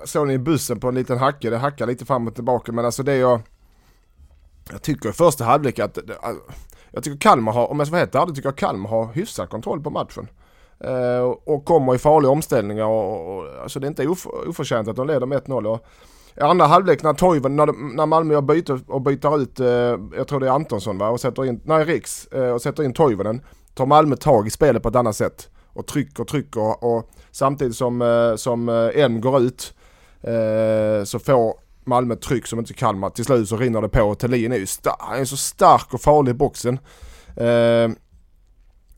[0.05, 3.03] såg ni bussen på en liten hacke, det hackar lite fram och tillbaka men alltså
[3.03, 3.41] det jag
[4.71, 5.97] jag tycker i första halvlek att
[6.91, 9.49] jag tycker Kalmar har, om jag ska vara helt ärlig, tycker jag Kalmar har hyfsad
[9.49, 10.27] kontroll på matchen.
[10.79, 14.95] Eh, och kommer i farliga omställningar och, och alltså det är inte of, oförtjänt att
[14.95, 15.79] de leder med 1-0.
[16.38, 19.67] I andra halvlek när Toivonen, när, när Malmö byter och byter ut, eh,
[20.17, 22.93] jag tror det är Antonsson va, och sätter in, nej Riks, eh, och sätter in
[22.93, 23.41] Toivonen,
[23.73, 25.49] tar Malmö tag i spelet på ett annat sätt.
[25.73, 29.73] Och trycker, trycker och samtidigt som, eh, som eh, en går ut
[30.21, 33.09] eh, så får Malmö tryck som inte Kalmar.
[33.09, 34.01] Till slut så rinner det på.
[34.01, 34.67] och Thelin är ju
[34.99, 36.79] han är så stark och farlig i boxen.
[37.36, 37.89] Eh,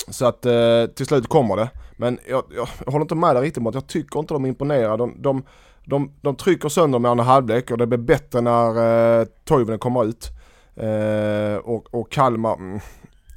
[0.07, 1.69] så att eh, till slut kommer det.
[1.97, 3.73] Men jag, jag, jag håller inte med dig riktigt mot.
[3.73, 4.97] Jag tycker inte de imponerar.
[4.97, 5.43] De, de,
[5.85, 10.05] de, de trycker sönder med andra halvlek och det blir bättre när eh, Toivonen kommer
[10.05, 10.31] ut.
[10.75, 12.79] Eh, och, och Kalmar, mm,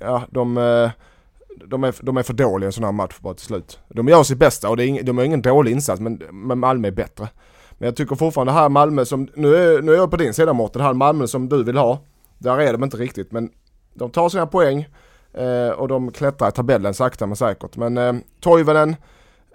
[0.00, 0.90] ja de, eh,
[1.66, 3.78] de, är, de är för dåliga i en sån här match bara till slut.
[3.88, 6.58] De gör sitt bästa och det är ing, de har ingen dålig insats men, men
[6.58, 7.28] Malmö är bättre.
[7.78, 10.52] Men jag tycker fortfarande här Malmö som, nu är, nu är jag på din sida
[10.52, 11.98] Mårten, det här Malmö som du vill ha.
[12.38, 13.50] Där är de inte riktigt men
[13.94, 14.88] de tar sina poäng
[15.34, 17.76] eh, och de klättrar i tabellen sakta men säkert.
[17.76, 18.96] Men eh, Toivonen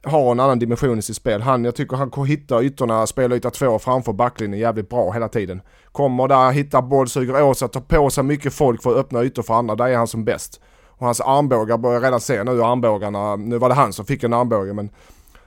[0.03, 1.41] har en annan dimension i sitt spel.
[1.41, 5.61] Han, jag tycker han hittar ytorna, spelar yta två framför backlinjen jävligt bra hela tiden.
[5.91, 9.23] Kommer där, hittar boll, suger åt sig, tar på sig mycket folk för att öppna
[9.23, 9.75] ytor för andra.
[9.75, 10.61] Där är han som bäst.
[11.03, 14.33] Och hans armbågar börjar redan se nu armbågarna, nu var det han som fick en
[14.33, 14.89] armbåge men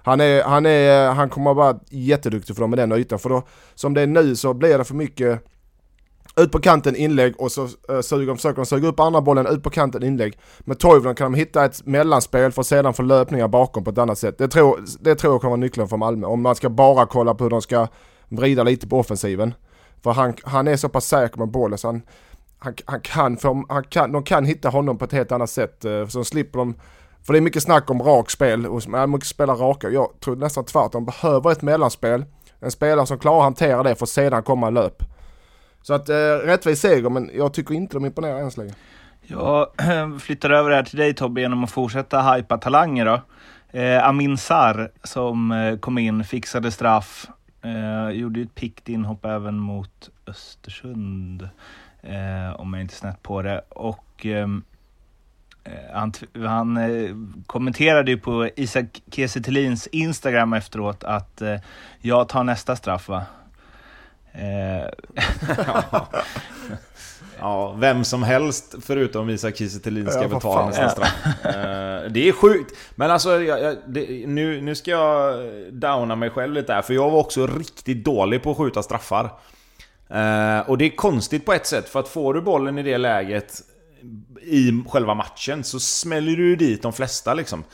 [0.03, 3.19] han, är, han, är, han kommer att vara jätteduktig för dem med den ytan.
[3.19, 3.43] För då,
[3.75, 5.43] som det är nu så blir det för mycket
[6.37, 9.63] ut på kanten inlägg och så uh, suger, försöker de suga upp andra bollen ut
[9.63, 10.39] på kanten inlägg.
[10.61, 13.99] Med Toivonen kan de hitta ett mellanspel för att sedan få löpningar bakom på ett
[13.99, 14.39] annat sätt.
[14.39, 16.27] Det tror, det tror jag kommer vara nyckeln för Malmö.
[16.27, 17.89] Om man ska bara kolla på hur de ska
[18.29, 19.55] vrida lite på offensiven.
[20.03, 22.03] För han, han är så pass säker med bollen så han,
[22.67, 25.85] han, han kan, för, han kan, de kan hitta honom på ett helt annat sätt.
[25.85, 26.75] Eh, så slipper de
[27.23, 29.89] för det är mycket snack om rakspel och äh, mycket spela raka.
[29.89, 30.91] Jag tror nästan tvärtom.
[30.91, 32.25] De behöver ett mellanspel.
[32.61, 35.03] En spelare som klarar att hantera det för att sedan komma löp.
[35.83, 38.75] Så att eh, rättvis seger men jag tycker inte de imponerar än så länge.
[39.23, 39.69] Jag
[40.21, 43.21] flyttar över det här till dig Tobbe genom att fortsätta hypa talanger då.
[43.79, 47.27] Eh, Amin Sar som eh, kom in, fixade straff,
[47.63, 51.49] eh, gjorde ett pickt inhopp även mot Östersund.
[52.09, 53.65] Eh, om jag inte snett på det.
[53.69, 54.65] Och ehm,
[55.67, 56.13] Eh, han,
[56.47, 57.17] han eh,
[57.47, 61.57] kommenterade ju på Isak Kiese Instagram efteråt att eh,
[62.01, 63.23] jag tar nästa straff va?
[64.33, 64.89] Eh.
[65.67, 66.07] ja.
[67.41, 71.15] ja, vem som helst förutom Isak Kiese ska ja, betala nästa straff.
[72.11, 72.77] Det är sjukt.
[72.95, 76.95] Men alltså, jag, jag, det, nu, nu ska jag downa mig själv lite här, för
[76.95, 79.31] jag var också riktigt dålig på att skjuta straffar.
[80.11, 82.99] Eh, och det är konstigt på ett sätt, för att får du bollen i det
[82.99, 83.63] läget
[84.43, 87.65] i själva matchen så smäller du dit de flesta liksom.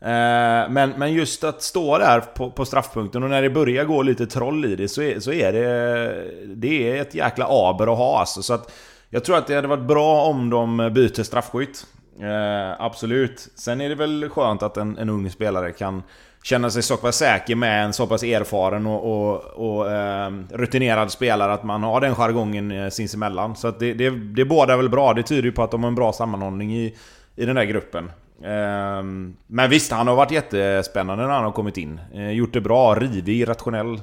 [0.00, 4.02] Eh, men, men just att stå där på, på straffpunkten och när det börjar gå
[4.02, 6.54] lite troll i det så är, så är det...
[6.54, 8.42] Det är ett jäkla aber att ha alltså.
[8.42, 8.72] Så att
[9.10, 11.86] jag tror att det hade varit bra om de byter straffskytt.
[12.20, 13.48] Eh, absolut.
[13.54, 16.02] Sen är det väl skönt att en, en ung spelare kan
[16.46, 21.10] känna sig så pass säker med en så pass erfaren och, och, och eh, rutinerad
[21.10, 23.56] spelare att man har den jargongen eh, sinsemellan.
[23.56, 25.14] Så att det, det, det båda väl bra.
[25.14, 26.94] Det tyder ju på att de har en bra sammanhållning i,
[27.36, 28.10] i den där gruppen.
[28.42, 29.02] Eh,
[29.46, 32.00] men visst, han har varit jättespännande när han har kommit in.
[32.14, 34.00] Eh, gjort det bra, rivig, rationell.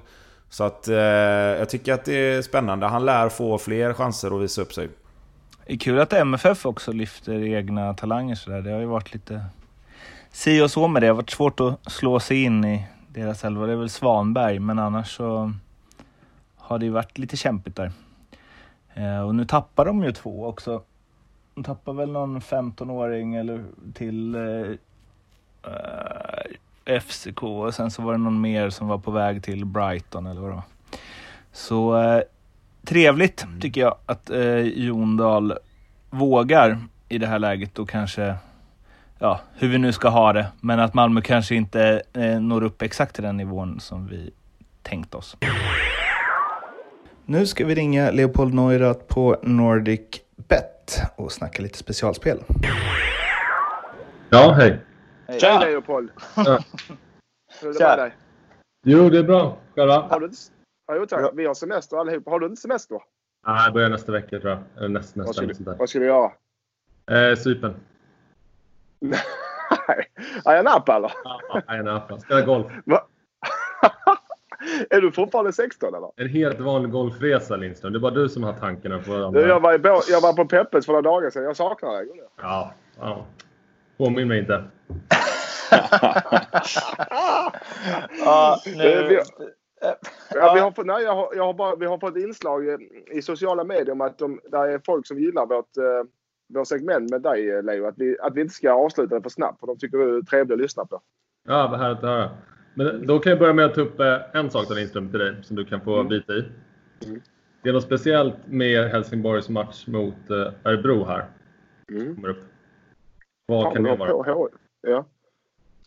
[0.49, 2.85] Så att eh, jag tycker att det är spännande.
[2.85, 4.89] Han lär få fler chanser att visa upp sig.
[5.65, 8.61] Det är kul att MFF också lyfter egna talanger sådär.
[8.61, 9.41] Det har ju varit lite
[10.33, 11.05] si och så med det.
[11.05, 13.65] Det har varit svårt att slå sig in i deras elva.
[13.65, 15.53] Det är väl Svanberg, men annars så
[16.55, 17.91] har det ju varit lite kämpigt där.
[18.93, 20.81] Eh, och nu tappar de ju två också.
[21.55, 24.41] De tappar väl någon 15-åring eller till eh,
[25.71, 30.25] eh FCK och sen så var det någon mer som var på väg till Brighton
[30.25, 30.63] eller vad det var.
[31.51, 32.21] Så eh,
[32.83, 35.53] trevligt tycker jag att eh, Jon Dahl
[36.09, 38.35] vågar i det här läget och kanske
[39.23, 40.47] ja, hur vi nu ska ha det.
[40.61, 44.31] Men att Malmö kanske inte eh, når upp exakt till den nivån som vi
[44.81, 45.37] tänkt oss.
[47.25, 52.39] Nu ska vi ringa Leopold Neurath på Nordic Bet och snacka lite specialspel.
[54.29, 54.79] Ja, hej.
[55.39, 56.09] Tja Leopold!
[56.35, 56.59] Ja.
[57.61, 58.15] Hur är det med dig?
[58.85, 59.57] Jo, det är bra.
[59.75, 59.93] Själva?
[59.93, 60.37] Har du inte...
[60.87, 61.31] Ja, jo, tack.
[61.33, 62.31] Vi har semester allihopa.
[62.31, 62.97] Har du inte semester?
[63.47, 64.59] Nej, jag börjar nästa vecka tror jag.
[64.77, 65.45] Eller näst, nästa.
[65.45, 66.31] Vad ska, du, vad ska du göra?
[67.11, 67.73] Eh, Cypern.
[69.03, 70.05] Nej,
[70.45, 71.11] Ayia Napa eller?
[71.23, 72.19] Ja, Ayia Napa.
[72.19, 72.67] Spela golf.
[74.89, 76.11] är du fortfarande 16 eller?
[76.15, 77.93] En helt vanlig golfresa Lindström.
[77.93, 79.41] Det är bara du som har tankarna på andra.
[79.41, 81.43] Jag var, i, jag var på Peppes för några dagar sedan.
[81.43, 82.07] Jag saknar dig.
[82.41, 83.25] Ja, ja.
[83.97, 84.63] Påminn mig inte.
[88.25, 89.07] ja, nu...
[89.07, 89.19] vi,
[90.35, 93.21] ja, vi, har fått, nej, jag har, jag har bara, vi har fått inslag i
[93.21, 96.03] sociala medier om att de, där är folk som gillar vårt eh,
[96.53, 97.87] vår segment med dig Leo.
[97.87, 99.59] Att vi, att vi inte ska avsluta det för snabbt.
[99.59, 101.01] För de tycker du är trevlig att lyssna på.
[101.47, 102.29] Ja, vad härligt att höra.
[102.73, 105.19] Men då kan jag börja med att ta upp eh, en sak då Lindström till
[105.19, 106.07] dig som du kan få mm.
[106.07, 106.45] bita i.
[107.05, 107.21] Mm.
[107.63, 111.25] Det är något speciellt med Helsingborgs match mot eh, Örebro här.
[111.91, 112.15] Mm.
[112.15, 112.43] Kommer upp.
[113.45, 114.49] Vad ja, kan det vara?
[114.81, 115.05] Ja.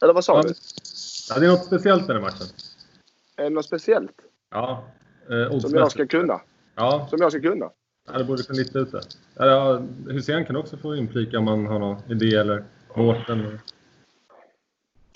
[0.03, 0.43] Eller vad sa ja.
[0.43, 0.55] du?
[1.29, 2.47] Ja, det är något speciellt med den matchen.
[3.37, 4.21] Är det något speciellt?
[4.51, 4.85] Ja.
[5.31, 6.41] Eh, som jag ska kunna?
[6.75, 7.07] Ja.
[7.11, 7.71] Som jag ska kunna?
[8.07, 9.01] Ja, det borde kunna lista ut det.
[9.35, 12.65] Ja, Hussein kan också få inflika om man har någon idé eller
[12.97, 13.59] Mårten.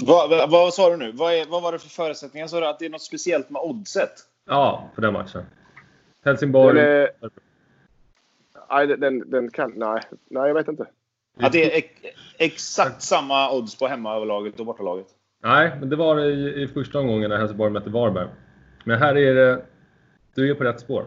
[0.02, 1.12] Vad, vad, vad, sa du nu?
[1.12, 2.46] Vad, är, vad var det för förutsättningar?
[2.46, 4.12] Sa du att det är något speciellt med oddset?
[4.46, 5.42] Ja, på den matchen.
[6.24, 6.74] Helsingborg.
[6.74, 7.10] Den är...
[8.70, 9.72] Nej, den, den kan...
[9.76, 10.00] Nej.
[10.30, 10.86] nej, jag vet inte.
[11.36, 11.88] Att det är ex,
[12.38, 15.06] exakt samma odds på hemmaöverlaget och bortalaget?
[15.42, 18.28] Nej, men det var det i, i första omgången när Helsingborg mötte Varberg.
[18.84, 19.62] Men här är det...
[20.34, 21.04] Du är på rätt spår.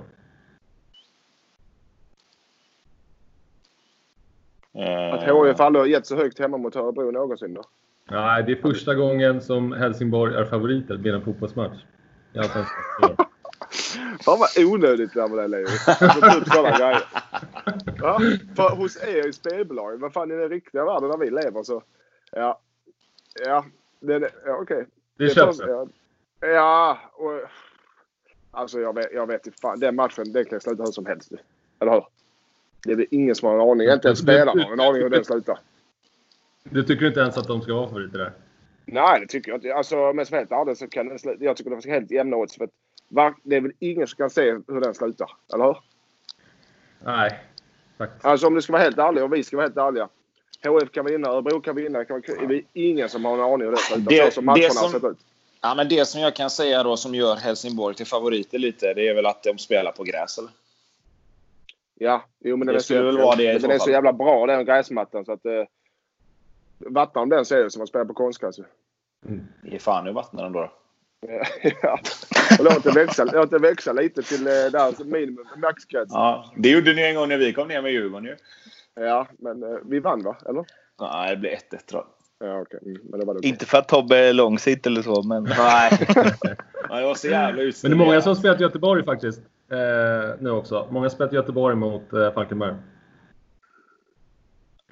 [5.14, 7.64] Att HIF aldrig har gett så högt hemma mot Örebro någonsin då?
[8.12, 11.84] Nej, det är första gången som Helsingborg är favoriter vid en fotbollsmatch.
[14.26, 15.68] Fan vad onödigt det där med det Leo.
[18.02, 18.20] Ja,
[18.56, 21.84] för hos er i spelbolagen, vad fan i den riktiga världen där vi lever så...
[22.32, 22.60] Ja.
[23.46, 23.66] Ja,
[24.00, 24.14] det,
[24.46, 24.62] ja okej.
[24.62, 24.86] Okay.
[25.18, 25.88] Det, det köps ja,
[26.40, 27.42] ja, och...
[28.52, 29.80] Alltså jag vet, jag vet inte fan.
[29.80, 31.32] Den matchen, den kan sluta hur som helst.
[31.80, 32.06] Eller hur?
[32.84, 33.90] Det är ingen som har en aning.
[33.90, 35.60] Inte ens spelarna har en aning hur den slutar.
[36.64, 38.32] Du tycker inte ens att de ska vara favoriter där?
[38.86, 39.74] Nej, det tycker jag inte.
[39.74, 41.44] Alltså, om jag ska helt ärlig så kan den sluta.
[41.44, 42.58] Jag tycker det är helt jämna odds.
[42.58, 42.72] För att,
[43.44, 45.30] det är väl ingen som kan se hur den slutar.
[45.54, 45.78] Eller hur?
[47.06, 47.40] Nej,
[47.98, 48.26] faktiskt.
[48.26, 50.10] Alltså om du ska vara helt ärlig och vi ska vara helt ärliga.
[50.64, 52.00] HF kan vinna, Örebro kan vinna.
[52.00, 54.10] Det, kan det är ingen som har en aning hur den slutar.
[54.10, 55.18] Det, så som matcherna som, har sett ut.
[55.62, 59.08] Ja, men det som jag kan säga då som gör Helsingborg till favoriter lite, det
[59.08, 60.52] är väl att de spelar på gräs, eller?
[61.96, 64.66] Ja, jo men den, är så, väl vara det den är så jävla bra den
[64.66, 65.46] gräsmattan så att...
[65.46, 65.64] Eh,
[66.80, 68.60] vattnar de den det som att spela på konstgräs
[69.26, 69.48] mm.
[69.64, 70.72] Ge fan i vattnar de då.
[71.82, 72.00] ja.
[72.60, 76.10] Och låt det, växa, låt det växa lite till eh, där minimum, maxgräns.
[76.12, 78.36] Ja, det gjorde ni en gång när vi kom ner med Djurgården ju.
[79.04, 80.38] Ja, men eh, vi vann va?
[80.50, 80.66] Eller?
[81.00, 82.04] Nej, det blir 1-1 tror
[82.40, 82.50] jag.
[82.50, 82.80] Ja, okay.
[82.86, 85.44] Mm, men det var det Inte för att Tobbe är långsikt eller så, men...
[85.44, 85.92] Nej.
[86.90, 89.42] ja, det var så jävla Men det är många som spelat i Göteborg faktiskt.
[89.74, 90.88] Eh, nu också.
[90.92, 92.76] Många spelat i Göteborg mot eh, Falkenberg.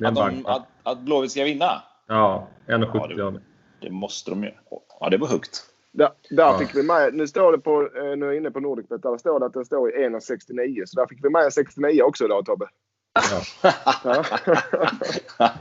[0.03, 1.83] Att, de, att, att Blåvitt ska vinna?
[2.07, 3.39] Ja, 1,70 ja, det,
[3.81, 4.51] det måste de ju.
[4.99, 5.71] Ja, det var högt.
[5.91, 6.57] Där, där ja.
[6.59, 9.17] fick vi med, nu står det på, eh, nu är jag inne på Nordicbet, där
[9.17, 10.85] står det att den står i 1,69.
[10.85, 12.65] Så där fick vi med en 69 också idag Tobbe.
[13.13, 13.41] Ja.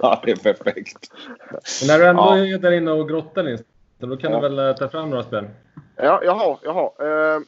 [0.00, 1.12] ja, det är perfekt.
[1.80, 2.38] Men när du ändå ja.
[2.38, 3.60] är där inne och grottar Nils,
[3.98, 4.40] då kan ja.
[4.40, 5.48] du väl eh, ta fram några spel?
[5.96, 6.58] Ja, jag har.
[6.62, 7.42] Jag har, uh,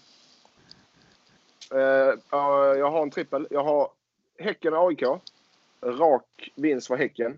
[2.79, 3.47] jag har en trippel.
[3.51, 3.91] Jag har
[4.39, 5.03] Häcken och AIK.
[5.83, 7.37] Rak vinst för Häcken.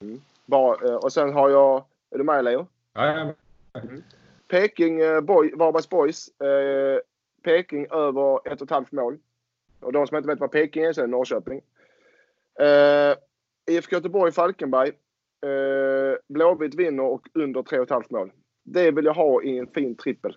[0.00, 0.20] Mm.
[0.46, 1.84] Bara, uh, och sen har jag...
[2.10, 2.66] Är du med Leo?
[2.92, 3.34] Ja,
[3.74, 4.02] mm.
[4.48, 6.30] Peking, boy, Varbergs Boys.
[7.42, 9.18] Peking över ett och ett halvt mål.
[9.80, 11.60] Och de som inte vet vad Peking är så är det Norrköping.
[12.60, 13.16] Uh,
[13.66, 14.92] IFK Göteborg-Falkenberg.
[15.46, 18.32] Uh, Blåvitt vinner och under 3,5 mål.
[18.62, 20.36] Det vill jag ha i en fin trippel.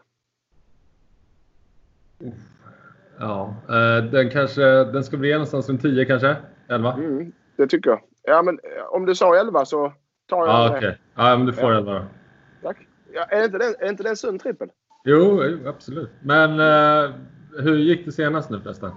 [3.20, 6.36] Ja, uh, den kanske den ska bli någonstans runt 10 kanske?
[6.70, 6.94] 11?
[6.94, 8.02] Mm, det tycker jag.
[8.24, 8.60] Ja, men
[8.90, 9.94] om du sa 11 så
[10.30, 10.78] tar jag ah, det.
[10.78, 10.94] Okay.
[11.16, 11.78] Ja, men du får ja.
[11.78, 12.06] 11 då.
[12.62, 12.78] Tack.
[13.14, 14.70] Ja, är, inte den, är inte det en sund trippel?
[15.04, 16.10] Jo, absolut.
[16.22, 16.60] Men
[17.60, 18.92] hur gick det senast nu förresten?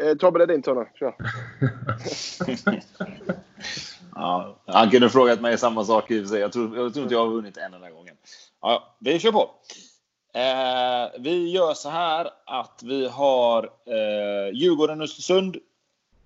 [0.00, 0.86] Eh, Tobbe, det är din tur nu.
[0.94, 1.14] Kör.
[4.14, 6.40] ja, han kunde frågat mig samma sak i och för sig.
[6.40, 8.14] Jag tror, jag tror inte jag har vunnit en enda gången.
[8.60, 9.50] Ja, vi kör på.
[10.32, 15.56] Eh, vi gör så här att vi har eh, Djurgården-Östersund.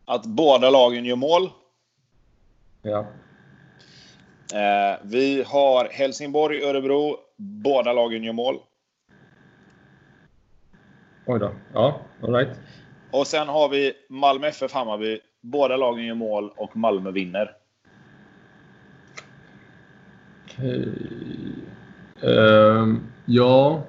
[0.05, 1.51] Att båda lagen gör mål.
[2.83, 3.07] Ja.
[4.55, 7.17] Eh, vi har Helsingborg-Örebro.
[7.37, 8.59] Båda lagen gör mål.
[11.27, 11.53] Oj då.
[11.75, 12.59] Ja, all right.
[13.13, 15.21] Och sen har vi Malmö FF Hammarby.
[15.41, 17.57] Båda lagen gör mål och Malmö vinner.
[20.45, 20.95] Okej.
[22.25, 22.97] Uh,
[23.27, 23.83] ja.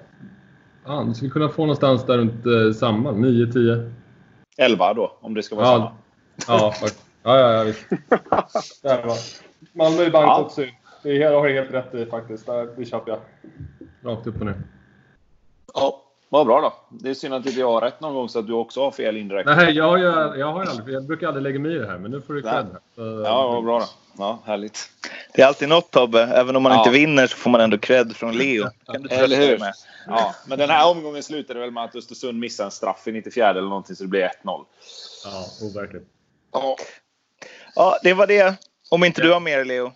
[0.86, 3.12] Ah, du skulle kunna få någonstans där runt uh, samma.
[3.12, 3.92] 9, 10.
[4.58, 5.96] 11 då, om det ska vara ja.
[6.38, 6.58] samma.
[6.60, 6.74] Ja,
[7.24, 7.88] ja, ja, ja visst.
[9.74, 10.42] Malmö i bank ja.
[10.42, 10.62] också.
[11.04, 12.46] Det har du helt rätt i faktiskt.
[12.78, 13.20] Det köper jag.
[14.04, 14.62] Rakt upp och ner.
[15.74, 16.03] Ja.
[16.34, 16.74] Vad bra då.
[16.90, 18.92] Det är synd att inte jag har rätt någon gång så att du också har
[18.92, 19.46] fel indirekt.
[19.46, 22.12] Nej, jag, jag, jag, har aldrig, jag brukar aldrig lägga mig i det här, men
[22.12, 22.68] nu får du cred.
[22.96, 23.86] Ja, vad bra då.
[24.18, 24.90] Ja, härligt.
[25.34, 26.22] Det är alltid något Tobbe.
[26.22, 26.78] Även om man ja.
[26.78, 28.70] inte vinner så får man ändå cred från Leo.
[28.86, 29.60] Kan du Eller hur?
[29.60, 29.74] Med?
[30.08, 33.50] Ja, men den här omgången slutade väl med att Östersund missade en straff i 94
[33.50, 34.30] eller någonting så det blir 1-0.
[34.44, 36.08] Ja, overkligt.
[36.54, 36.76] Ja.
[37.76, 38.56] ja, det var det.
[38.90, 39.92] Om inte du har mer Leo.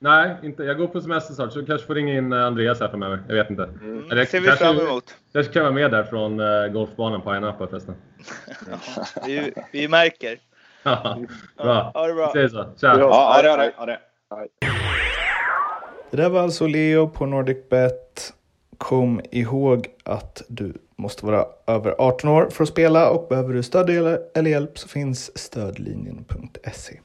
[0.00, 0.62] Nej, inte.
[0.62, 3.22] Jag går på semester snart så du kanske får ringa in eh, Andreas här framöver.
[3.28, 3.62] Jag vet inte.
[3.62, 4.08] Mm.
[4.08, 5.14] Det ser vi fram emot.
[5.32, 7.94] kanske kan vara med där från uh, golfbanan på Ayia Napa förresten.
[8.70, 8.78] Ja,
[9.26, 10.38] vi, vi märker.
[10.82, 11.26] bra.
[11.56, 12.32] Ja, ha det bra.
[12.34, 12.64] Vi ses så.
[12.80, 12.98] Tja.
[12.98, 13.48] Ja, ha det.
[13.76, 14.00] Ha det.
[14.30, 14.48] Ha det.
[16.10, 18.32] Det där var alltså Leo på NordicBet.
[18.78, 23.62] Kom ihåg att du måste vara över 18 år för att spela och behöver du
[23.62, 23.90] stöd
[24.34, 27.00] eller hjälp så finns stödlinjen.se.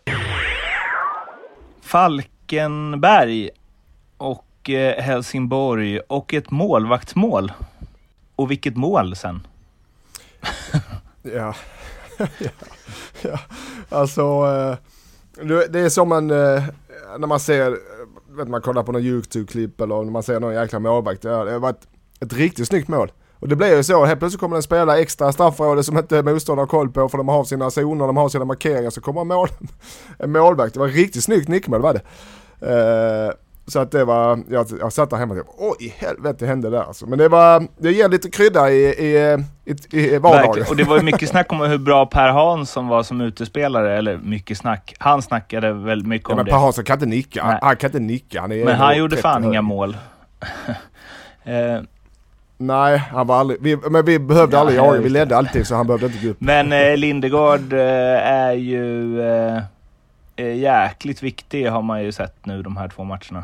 [1.81, 3.49] Falk Falkenberg
[4.17, 7.51] och eh, Helsingborg och ett målvaktsmål.
[8.35, 9.47] Och vilket mål sen?
[11.21, 11.55] ja.
[12.17, 12.25] ja.
[13.21, 13.39] ja,
[13.89, 14.77] alltså eh,
[15.69, 16.63] det är som en, eh,
[17.17, 17.77] när man ser,
[18.37, 21.21] vet man kollar på någon YouTube-klipp eller när man ser någon jäkla målvakt.
[21.21, 21.87] Det har varit
[22.19, 23.11] ett riktigt snyggt mål.
[23.39, 26.69] Och det blir ju så, helt plötsligt kommer den spela extra straffområde som inte motståndaren
[26.69, 29.49] har koll på för de har sina zoner, de har sina markeringar, så kommer mål,
[30.19, 30.73] en målvakt.
[30.73, 32.01] Det var riktigt snyggt nickmål var det.
[32.63, 33.31] Uh,
[33.67, 36.83] så att det var, jag, jag satt där hemma och tänkte, oj helvete hände där
[36.83, 37.05] alltså.
[37.05, 40.45] Men det var, det ger lite krydda i, i, i, i vardagen.
[40.45, 40.69] Verkligen.
[40.69, 44.17] Och det var ju mycket snack om hur bra Per Hansson var som utespelare, eller
[44.17, 44.95] mycket snack.
[44.99, 46.51] Han snackade väl mycket ja, om men det.
[46.51, 48.41] Per Hansson kan inte nicka, han, han kan inte nicka.
[48.41, 49.97] Han men han gjorde fan inga mål.
[51.47, 51.83] uh,
[52.57, 55.75] Nej, han var aldrig, vi, men vi behövde ja, aldrig jaga, vi ledde alltid så
[55.75, 56.37] han behövde inte gå upp.
[56.39, 57.79] Men eh, Lindegård eh,
[58.27, 59.61] är ju eh,
[60.35, 63.43] eh, jäkligt viktig har man ju sett nu de här två matcherna.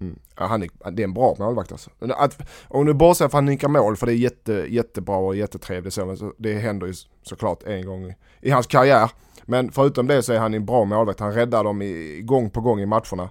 [0.00, 0.18] Mm.
[0.36, 1.90] Ja, han är, det är en bra målvakt alltså.
[2.16, 5.36] Att, om du bortser från att han nickar mål, för det är jätte, jättebra och
[5.36, 9.10] jättetrevligt så, det händer ju såklart en gång i, i, hans karriär.
[9.44, 12.60] Men förutom det så är han en bra målvakt, han räddar dem i, gång på
[12.60, 13.28] gång i matcherna.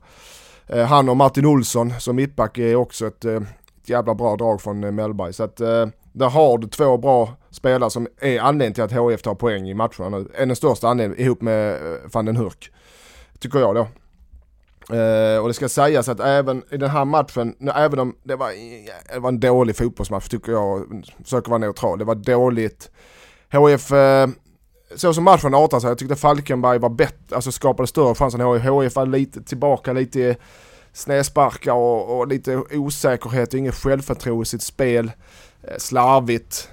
[0.67, 3.41] Eh, han och Martin Olsson som mittback är också ett, eh,
[3.81, 5.33] ett jävla bra drag från eh, Mellberg.
[5.33, 9.21] Så att eh, där har du två bra spelare som är anledningen till att HF
[9.21, 10.27] tar poäng i matcherna nu.
[10.35, 12.71] En den största anledningen ihop med eh, van den Hurk.
[13.39, 13.87] Tycker jag då.
[14.93, 18.51] Uh, och det ska sägas att även i den här matchen, även om det var,
[19.13, 21.99] det var en dålig fotbollsmatch tycker jag, försöker vara neutral.
[21.99, 22.91] Det var dåligt.
[23.51, 24.29] HF uh, eh,
[24.95, 28.61] så som matchen artade sig, jag tyckte Falkenberg var bättre, alltså skapade större chanser än
[28.61, 28.83] HIF.
[28.83, 30.35] HIF var lite tillbaka, lite
[30.93, 35.11] snedsparkar och, och lite osäkerhet och inget självförtroende i sitt spel.
[35.63, 36.69] Eh, slarvigt.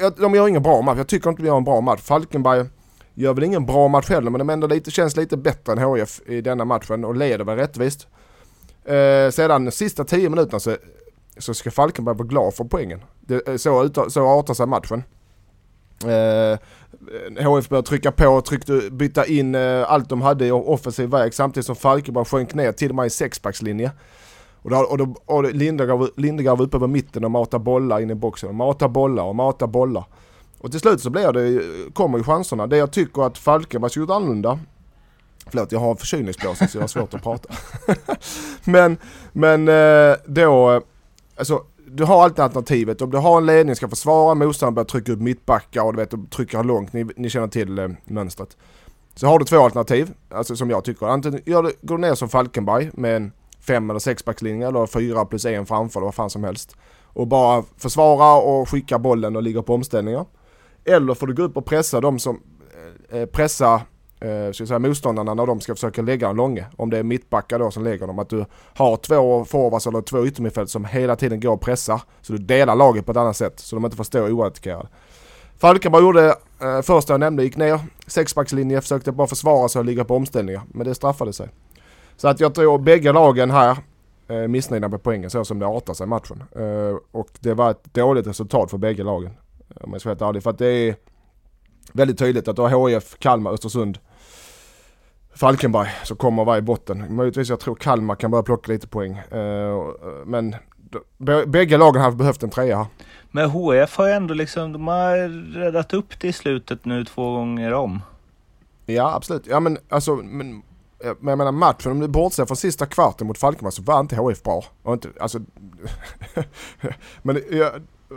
[0.00, 2.00] Eh, de gör ingen bra match, jag tycker inte de gör en bra match.
[2.00, 2.66] Falkenberg
[3.14, 6.20] gör väl ingen bra match heller men de ändå lite, känns lite bättre än HIF
[6.26, 8.06] i denna matchen och leder väl rättvist.
[8.84, 10.76] Eh, sedan de sista 10 minuterna så,
[11.38, 13.00] så ska Falkenberg vara glad för poängen.
[13.20, 15.02] Det, eh, så, så artar sig matchen.
[16.04, 16.58] Eh,
[17.46, 21.66] HF började trycka på, tryckte, byta in eh, allt de hade i offensiv väg samtidigt
[21.66, 23.90] som Falkenberg sjönk ner till och med i sexbackslinje.
[24.62, 28.10] Och, då, och, då, och Lindegaard, Lindegaard var uppe på mitten och matade bollar in
[28.10, 28.60] i boxen.
[28.60, 30.04] Och bollar och matade bollar.
[30.62, 31.62] Och till slut så blir det,
[31.94, 32.66] kommer ju chanserna.
[32.66, 34.58] Det jag tycker att Falkenberg skulle gjort annorlunda.
[35.46, 37.54] Förlåt, jag har förkylningsblåsa så jag har svårt att prata.
[38.64, 38.96] men,
[39.32, 40.82] men eh, då,
[41.36, 43.02] alltså du har alltid alternativet.
[43.02, 46.10] Om du har en ledning, ska försvara, motståndaren börjar trycka upp mittbackar och du vet,
[46.10, 46.92] trycka trycker långt.
[46.92, 48.56] Ni, ni känner till eh, mönstret.
[49.14, 51.06] Så har du två alternativ, alltså som jag tycker.
[51.06, 55.24] Antingen gör du, går du ner som Falkenberg med en fem eller sexbackslinje eller fyra
[55.24, 56.76] plus en framför eller vad fan som helst.
[57.04, 60.26] Och bara försvara och skicka bollen och ligga på omställningar.
[60.84, 62.40] Eller får du gå upp och pressa de som,
[63.10, 63.82] eh, eh, pressa
[64.20, 66.66] eh, ska säga, motståndarna när de ska försöka lägga en långe.
[66.76, 68.18] Om det är mittbackar då som lägger dem.
[68.18, 72.02] Att du har två forwards eller två yttermittfält som hela tiden går och pressar.
[72.20, 74.88] Så du delar laget på ett annat sätt så de inte får stå oattackerade.
[75.58, 77.80] Falkenberg gjorde eh, första jag nämnde, gick ner.
[78.06, 80.62] Sexbackslinje, försökte bara försvara sig och ligga på omställningar.
[80.68, 81.48] Men det straffade sig.
[82.16, 83.78] Så att jag tror bägge lagen här
[84.28, 86.44] eh, missnöjda med poängen så som det artar sig matchen.
[86.56, 89.30] Eh, och det var ett dåligt resultat för bägge lagen.
[89.80, 90.42] Om jag ska vara helt ärlig.
[90.42, 90.96] För att det är
[91.92, 93.98] väldigt tydligt att du har HIF, Kalmar, Östersund
[95.34, 97.16] Falkenberg som kommer vara i botten.
[97.16, 99.20] Möjligtvis jag tror Kalmar kan börja plocka lite poäng.
[99.32, 99.92] Uh,
[100.24, 100.56] men
[101.46, 102.86] bägge lagen har behövt en trea.
[103.30, 107.34] Men HF har ju ändå liksom, de har räddat upp det i slutet nu två
[107.34, 108.00] gånger om.
[108.86, 110.62] Ja absolut, ja men alltså, men,
[110.98, 114.16] men jag menar matchen, om du bortser från sista kvarten mot Falkenberg så var inte
[114.16, 114.64] HF bra.
[114.82, 115.38] Och inte, alltså,
[117.22, 117.36] men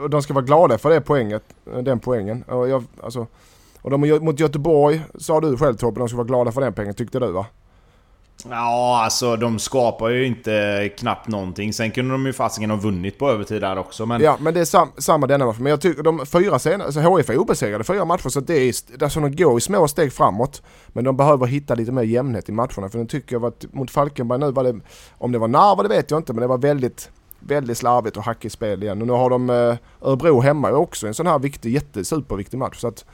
[0.02, 1.44] ja, de ska vara glada för det poänget,
[1.84, 2.44] den poängen.
[2.44, 3.28] Och jag, alltså,
[3.82, 6.94] och de mot Göteborg sa du själv Tobbe, de ska vara glada för den pengen
[6.94, 7.46] tyckte du va?
[8.50, 11.74] Ja, alltså de skapar ju inte knappt någonting.
[11.74, 14.06] Sen kunde de ju fasiken ha vunnit på övertid där också.
[14.06, 14.22] Men...
[14.22, 15.58] Ja, men det är sam samma denna match.
[15.60, 18.74] Men jag tycker de fyra senare, alltså HIF är obesegrade fyra matcher så det är,
[19.04, 20.62] alltså de går i små steg framåt.
[20.88, 22.90] Men de behöver hitta lite mer jämnhet i matcherna.
[22.90, 24.80] För nu tycker jag att mot Falkenberg nu var det,
[25.18, 27.10] om det var Narva det vet jag inte, men det var väldigt
[27.46, 29.02] väldigt slarvigt och hackigt spel igen.
[29.02, 32.78] Och nu har de eh, Örebro hemma också en sån här viktig, jättesuperviktig match.
[32.78, 33.06] Så att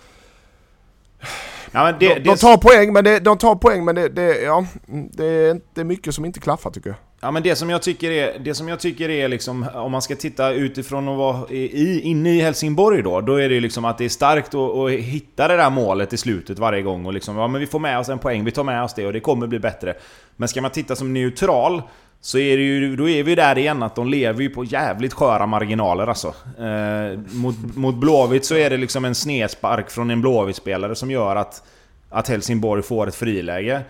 [1.72, 4.42] Ja, men det, de, de tar poäng men, det, de tar poäng men det, det,
[4.42, 6.98] ja, det är inte mycket som inte klaffar tycker jag.
[7.24, 10.02] Ja men det som jag tycker är, det som jag tycker är liksom, om man
[10.02, 13.98] ska titta utifrån och vara i, inne i Helsingborg då, då är det liksom att
[13.98, 17.38] det är starkt att, att hitta det där målet i slutet varje gång och liksom,
[17.38, 19.20] ja men vi får med oss en poäng, vi tar med oss det och det
[19.20, 19.94] kommer bli bättre.
[20.36, 21.82] Men ska man titta som neutral
[22.22, 25.14] så är det ju, då är vi där igen att de lever ju på jävligt
[25.14, 26.34] sköra marginaler alltså.
[26.60, 31.36] Eh, mot, mot Blåvitt så är det liksom en snedspark från en Blåvitt-spelare som gör
[31.36, 31.64] att,
[32.10, 33.82] att Helsingborg får ett friläge.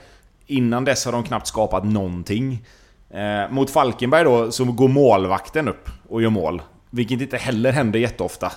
[0.48, 2.66] Innan dess har de knappt skapat någonting.
[3.10, 6.62] Eh, mot Falkenberg då så går målvakten upp och gör mål.
[6.90, 8.52] Vilket inte heller händer jätteofta.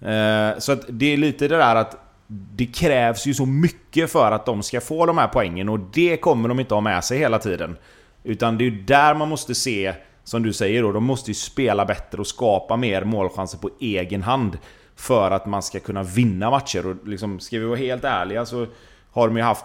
[0.00, 1.96] Eh, så att det är lite det där att
[2.26, 6.16] det krävs ju så mycket för att de ska få de här poängen och det
[6.16, 7.76] kommer de inte ha med sig hela tiden.
[8.22, 9.94] Utan det är ju där man måste se,
[10.24, 14.22] som du säger då, de måste ju spela bättre och skapa mer målchanser på egen
[14.22, 14.58] hand.
[14.96, 16.86] För att man ska kunna vinna matcher.
[16.86, 18.66] Och liksom, ska vi vara helt ärliga så
[19.10, 19.64] har de ju haft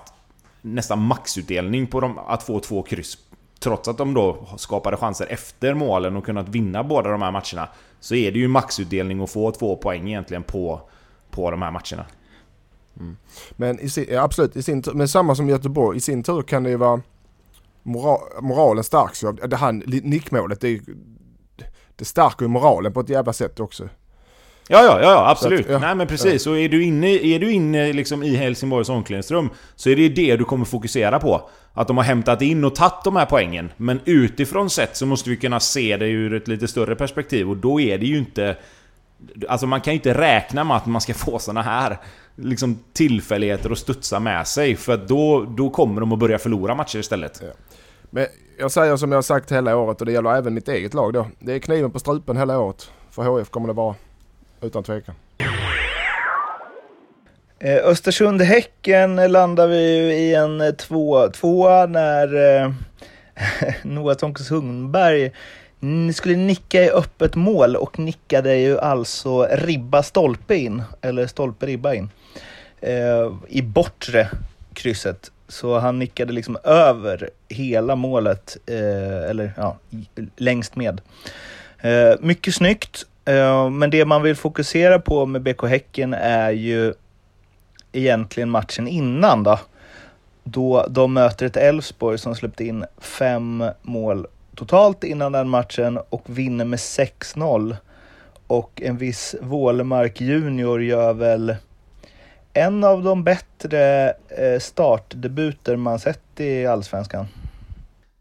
[0.62, 3.18] nästan maxutdelning på dem, att få två kryss.
[3.60, 7.70] Trots att de då skapade chanser efter målen och kunnat vinna båda de här matcherna.
[8.00, 10.82] Så är det ju maxutdelning att få två poäng egentligen på,
[11.32, 12.06] på de här matcherna.
[13.00, 13.18] Mm.
[13.52, 16.70] Men i sin, absolut, i sin, men samma som Göteborg, i sin tur kan det
[16.70, 17.02] ju vara
[17.86, 19.72] moral, moralen stärks ju av det här
[20.04, 20.62] nickmålet.
[20.62, 20.82] Det,
[21.96, 23.90] det stärker ju moralen på ett jävla sätt också.
[24.68, 25.66] Ja, ja, ja, absolut.
[25.66, 26.46] Att, ja, Nej men precis.
[26.46, 26.52] Ja.
[26.52, 30.36] Och är du inne, är du inne liksom i Helsingborgs omklädningsrum så är det det
[30.36, 31.50] du kommer fokusera på.
[31.74, 33.72] Att de har hämtat in och tagit de här poängen.
[33.78, 37.58] Men utifrån sett så måste vi kunna se det ur ett lite större perspektiv och
[37.58, 38.58] då är det ju inte...
[39.50, 41.98] Alltså man kan ju inte räkna med att man ska få såna här
[42.36, 44.76] liksom tillfälligheter att studsa med sig.
[44.76, 47.42] För då, då kommer de att börja förlora matcher istället.
[47.42, 47.48] Ja.
[48.16, 50.94] Men jag säger som jag har sagt hela året och det gäller även mitt eget
[50.94, 51.28] lag då.
[51.40, 52.92] Det är kniven på strupen hela året.
[53.12, 53.96] För HF kommer det vara.
[54.62, 55.16] Utan tvekan.
[57.60, 62.72] Eh, Östersund-Häcken landar vi i en eh, 2-2 när eh,
[63.84, 65.32] Noah Tonke Sundberg
[66.14, 71.94] skulle nicka i öppet mål och nickade ju alltså ribba stolpe in, eller stolpe ribba
[71.94, 72.10] in.
[72.82, 74.30] eh, i bortre
[74.74, 75.32] krysset.
[75.48, 79.78] Så han nickade liksom över hela målet, eh, eller ja,
[80.38, 81.02] längst med.
[81.78, 86.94] Eh, mycket snyggt, eh, men det man vill fokusera på med BK Häcken är ju
[87.92, 89.60] egentligen matchen innan då.
[90.44, 96.24] Då de möter ett Elfsborg som släppte in fem mål totalt innan den matchen och
[96.26, 97.76] vinner med 6-0.
[98.48, 101.56] Och en viss Wålemark Junior gör väl
[102.56, 107.28] en av de bättre eh, startdebuter man sett i Allsvenskan.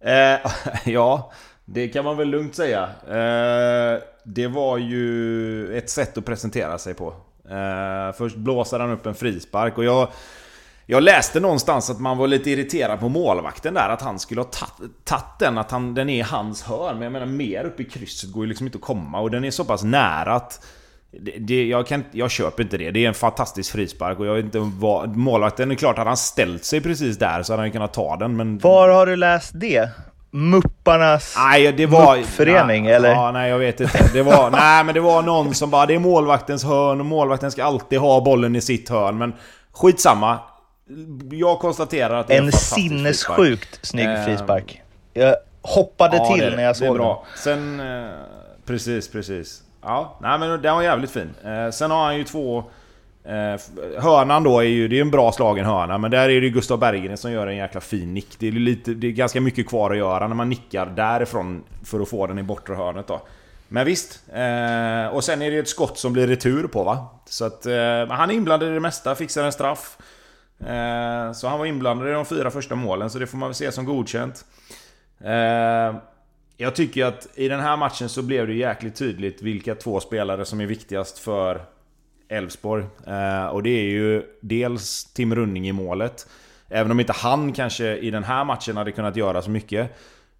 [0.00, 0.50] Eh,
[0.84, 1.32] ja,
[1.64, 2.82] det kan man väl lugnt säga.
[3.08, 7.14] Eh, det var ju ett sätt att presentera sig på.
[7.50, 10.08] Eh, först blåser han upp en frispark och jag...
[10.86, 14.48] Jag läste någonstans att man var lite irriterad på målvakten där, att han skulle ha
[15.04, 16.94] tagit den, att han, den är i hans hörn.
[16.94, 19.44] Men jag menar, mer upp i krysset går ju liksom inte att komma och den
[19.44, 20.66] är så pass nära att...
[21.20, 22.90] Det, det, jag, kan, jag köper inte det.
[22.90, 25.16] Det är en fantastisk frispark och jag vet inte vad...
[25.16, 28.36] Målvakten, är klart, hade han ställt sig precis där så hade han kunnat ta den
[28.36, 28.58] men...
[28.58, 29.90] Var har du läst det?
[30.30, 33.10] Mupparnas nej, det var, muppförening, nej, eller?
[33.10, 34.10] Ja, nej, jag vet inte.
[34.12, 37.50] Det var, nej, men det var någon som bara, det är målvaktens hörn och målvakten
[37.50, 39.18] ska alltid ha bollen i sitt hörn.
[39.18, 39.32] Men
[39.72, 40.38] skitsamma.
[41.30, 44.82] Jag konstaterar att det en är en sinnessjukt snygg eh, frispark.
[45.12, 47.16] Jag hoppade ja, till det, när jag såg den.
[47.36, 47.80] Sen...
[47.80, 48.10] Eh,
[48.66, 49.62] precis, precis.
[49.84, 51.34] Ja, nej men den var jävligt fin.
[51.44, 52.64] Eh, sen har han ju två...
[53.24, 53.60] Eh,
[54.02, 56.78] hörnan då är ju, det är en bra slagen hörna, men där är det Gustav
[56.78, 58.36] Berggren som gör en jäkla fin nick.
[58.38, 62.00] Det är, lite, det är ganska mycket kvar att göra när man nickar därifrån för
[62.00, 63.20] att få den i bortre hörnet då.
[63.68, 64.20] Men visst.
[64.28, 67.06] Eh, och sen är det ett skott som blir retur på va?
[67.26, 69.98] Så att eh, han är inblandad i det mesta, fixar en straff.
[70.60, 73.54] Eh, så han var inblandad i de fyra första målen, så det får man väl
[73.54, 74.44] se som godkänt.
[75.20, 75.94] Eh,
[76.56, 80.44] jag tycker att i den här matchen så blev det jäkligt tydligt vilka två spelare
[80.44, 81.62] som är viktigast för
[82.28, 82.84] Elfsborg.
[83.06, 86.26] Eh, och det är ju dels Tim Running i målet.
[86.68, 89.90] Även om inte han kanske i den här matchen hade kunnat göra så mycket.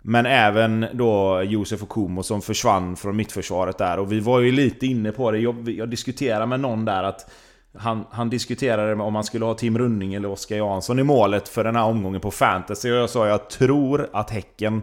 [0.03, 3.99] Men även då Josef Okumo som försvann från mittförsvaret där.
[3.99, 5.39] Och vi var ju lite inne på det.
[5.39, 7.31] Jag, jag diskuterade med någon där att
[7.79, 11.65] han, han diskuterade om man skulle ha Tim Running eller Oskar Jansson i målet för
[11.65, 12.91] den här omgången på fantasy.
[12.91, 14.83] Och jag sa jag tror att Häcken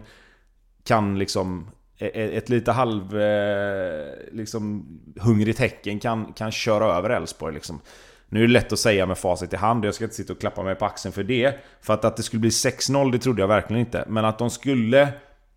[0.84, 3.20] kan liksom e, e, ett lite halv...
[3.20, 4.86] Eh, liksom
[5.20, 7.80] hungrigt Häcken kan, kan köra över Elfsborg liksom.
[8.28, 10.40] Nu är det lätt att säga med facit i hand, jag ska inte sitta och
[10.40, 11.54] klappa mig på axeln för det.
[11.80, 14.04] För att, att det skulle bli 6-0, det trodde jag verkligen inte.
[14.08, 15.08] Men att de skulle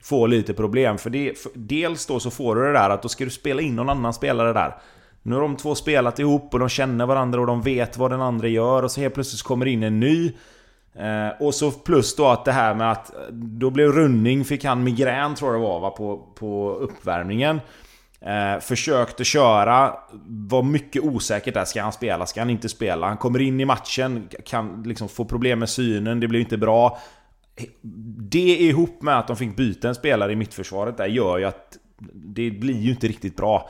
[0.01, 0.97] få lite problem.
[0.97, 3.61] För, det, för dels då så får du det där att då ska du spela
[3.61, 4.75] in någon annan spelare där.
[5.21, 8.21] Nu har de två spelat ihop och de känner varandra och de vet vad den
[8.21, 10.31] andra gör och så helt plötsligt kommer in en ny.
[10.99, 14.83] Eh, och så plus då att det här med att då blev Running, fick han
[14.83, 17.61] migrän tror jag det var va, på, på uppvärmningen.
[18.21, 19.93] Eh, försökte köra,
[20.27, 21.65] var mycket osäkert där.
[21.65, 22.25] Ska han spela?
[22.25, 23.07] Ska han inte spela?
[23.07, 26.99] Han kommer in i matchen, kan liksom få problem med synen, det blir inte bra.
[28.17, 31.77] Det ihop med att de fick byta en spelare i mittförsvaret där gör ju att
[32.13, 33.69] det blir ju inte riktigt bra.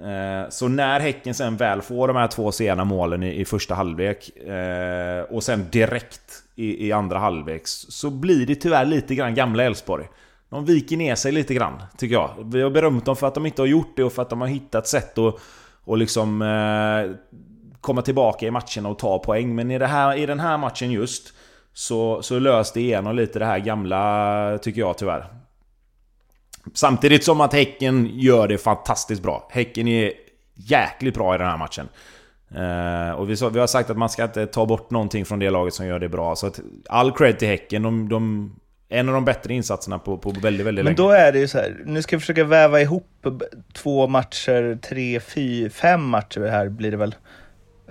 [0.00, 4.36] Eh, så när Häcken sen väl får de här två sena målen i, första halvlek
[4.36, 9.62] eh, och sen direkt i, i andra halvlek så blir det tyvärr lite grann gamla
[9.62, 10.08] Elfsborg.
[10.50, 12.50] De viker ner sig lite grann, tycker jag.
[12.52, 14.40] Vi har berömt dem för att de inte har gjort det och för att de
[14.40, 15.34] har hittat sätt att
[15.84, 17.16] och liksom eh,
[17.80, 19.54] komma tillbaka i matcherna och ta poäng.
[19.54, 21.32] Men i, det här, i den här matchen just
[21.72, 25.26] så, så löste igenom lite det här gamla, tycker jag tyvärr.
[26.74, 29.48] Samtidigt som att Häcken gör det fantastiskt bra.
[29.50, 30.12] Häcken är
[30.54, 31.88] jäkligt bra i den här matchen.
[32.56, 35.38] Uh, och vi, så, vi, har sagt att man ska inte ta bort någonting från
[35.38, 36.36] det laget som gör det bra.
[36.36, 37.82] Så att all cred till Häcken.
[37.82, 38.52] De, de,
[38.88, 40.96] en av de bättre insatserna på, på väldigt, väldigt länge.
[40.96, 43.26] Men då är det ju så här, nu ska jag försöka väva ihop
[43.72, 47.14] två matcher, tre, fyra, fem matcher här blir det väl.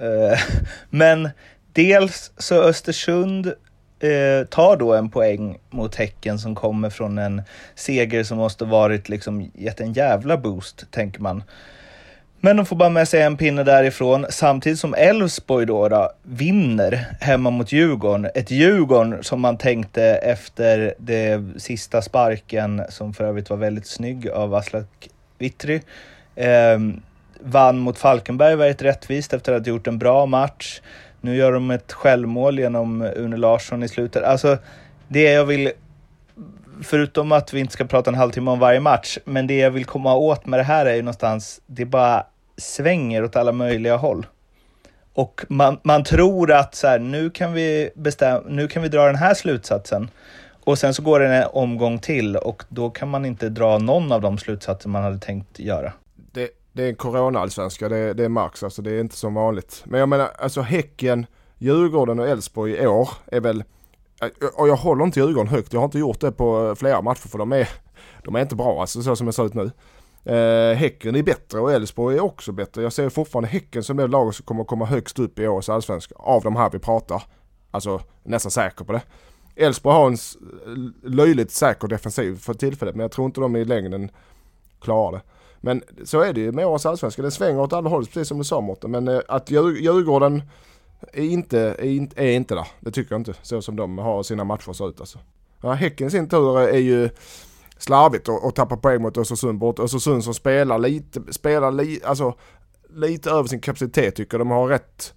[0.01, 0.39] Uh,
[0.89, 1.29] men
[1.73, 3.53] dels så Östersund
[3.99, 7.41] eh, tar då en poäng mot Häcken som kommer från en
[7.75, 11.43] seger som måste varit liksom gett en jävla boost, tänker man.
[12.41, 17.05] Men de får bara med sig en pinne därifrån samtidigt som Elfsborg då, då vinner
[17.19, 18.31] hemma mot Djurgården.
[18.35, 24.29] Ett Djurgården som man tänkte efter det sista sparken som för övrigt var väldigt snygg
[24.29, 25.81] av Aslak Witry,
[26.37, 26.79] Eh,
[27.39, 30.81] vann mot Falkenberg väldigt rättvist efter att ha gjort en bra match.
[31.21, 34.23] Nu gör de ett självmål genom Une Larsson i slutet.
[34.23, 34.57] Alltså,
[35.07, 35.71] det jag vill
[36.83, 39.85] förutom att vi inte ska prata en halvtimme om varje match, men det jag vill
[39.85, 42.25] komma åt med det här är ju någonstans, det bara
[42.57, 44.25] svänger åt alla möjliga håll.
[45.13, 49.05] Och man, man tror att så här, nu kan vi bestäm, nu kan vi dra
[49.05, 50.09] den här slutsatsen.
[50.63, 54.11] Och sen så går det en omgång till och då kan man inte dra någon
[54.11, 55.93] av de slutsatser man hade tänkt göra.
[56.15, 59.83] Det, det är en corona-allsvenska, det, det är max, alltså det är inte som vanligt.
[59.85, 61.25] Men jag menar, alltså Häcken
[61.57, 63.63] Djurgården och Elfsborg i år är väl,
[64.21, 67.01] Äh, och jag håller inte Djurgården högt, jag har inte gjort det på eh, flera
[67.01, 67.69] matcher för de är,
[68.23, 69.71] de är inte bra alltså så som det ser ut nu.
[70.33, 72.83] Eh, häcken är bättre och Elfsborg är också bättre.
[72.83, 76.15] Jag ser fortfarande Häcken som det laget som kommer komma högst upp i årets allsvenska
[76.17, 77.23] av de här vi pratar.
[77.71, 79.01] Alltså nästan säker på det.
[79.55, 84.11] Elfsborg har en löjligt säker defensiv för tillfället men jag tror inte de i längden
[84.81, 85.21] klarar det.
[85.61, 87.21] Men så är det ju med årets allsvenska.
[87.21, 88.91] Det svänger åt alla håll precis som du sa Mårten.
[88.91, 90.41] Men eh, att Djurgården
[91.13, 92.67] är inte, är, inte, är inte där.
[92.79, 93.33] Det tycker jag inte.
[93.41, 95.19] Så som de har sina matcher så ut alltså.
[95.61, 97.09] Ja, häcken i sin tur är ju
[97.77, 99.79] slarvigt och, och tappa poäng mot Östersund bort.
[99.79, 102.33] Östersund som spelar lite, spelar li, alltså,
[102.89, 104.47] lite över sin kapacitet tycker jag.
[104.47, 105.13] De har rätt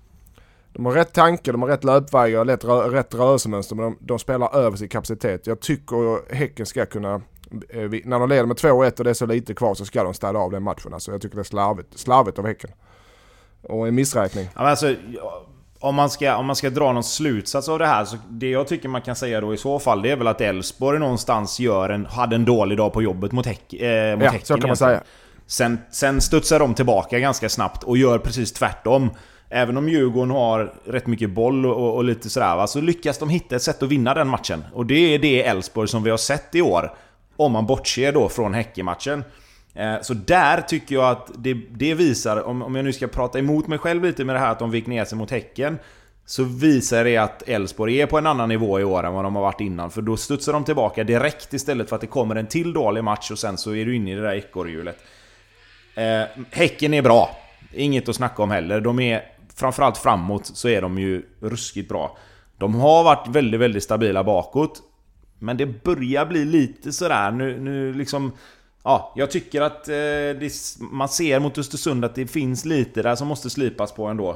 [0.73, 4.55] de har rätt tanke, de har rätt löpvägar, rätt, rätt rörelsemönster men de, de, spelar
[4.55, 5.47] över sin kapacitet.
[5.47, 7.15] Jag tycker Häcken ska kunna,
[7.69, 10.15] eh, när de leder med 2-1 och det är så lite kvar så ska de
[10.15, 10.95] städa av den matchen.
[10.95, 12.71] Alltså jag tycker det är slarvigt, slarvigt av Häcken.
[13.63, 14.49] Och en missräkning.
[14.55, 14.95] Ja, alltså,
[15.81, 18.69] om, man ska, om man ska dra någon slutsats av det här, så det jag
[18.69, 21.91] tycker man kan säga då i så fall, det är väl att Elfsborg någonstans gör
[21.91, 24.47] en, hade en dålig dag på jobbet mot, häck, eh, mot ja, Häcken.
[24.47, 25.03] så kan man säga.
[25.47, 29.11] Sen, sen studsar de tillbaka ganska snabbt och gör precis tvärtom.
[29.49, 33.29] Även om Djurgården har rätt mycket boll och, och lite sådär va, så lyckas de
[33.29, 34.65] hitta ett sätt att vinna den matchen.
[34.75, 36.95] Och det är det Elfsborg som vi har sett i år.
[37.37, 39.19] Om man bortser då från Häckenmatchen.
[39.19, 39.25] Eh,
[39.75, 43.39] Eh, så där tycker jag att det, det visar, om, om jag nu ska prata
[43.39, 45.79] emot mig själv lite med det här att de vek ner sig mot Häcken.
[46.27, 49.35] Så visar det att Elfsborg är på en annan nivå i år än vad de
[49.35, 49.91] har varit innan.
[49.91, 53.31] För då studsar de tillbaka direkt istället för att det kommer en till dålig match
[53.31, 54.99] och sen så är du inne i det där ekorrhjulet.
[55.95, 57.37] Eh, häcken är bra.
[57.73, 58.81] Inget att snacka om heller.
[58.81, 59.23] De är
[59.55, 62.19] framförallt framåt så är de ju ruskigt bra.
[62.59, 64.83] De har varit väldigt, väldigt stabila bakåt.
[65.39, 68.33] Men det börjar bli lite sådär nu, nu liksom...
[68.83, 73.15] Ja, jag tycker att eh, det, man ser mot Östersund att det finns lite där
[73.15, 74.31] som måste slipas på ändå.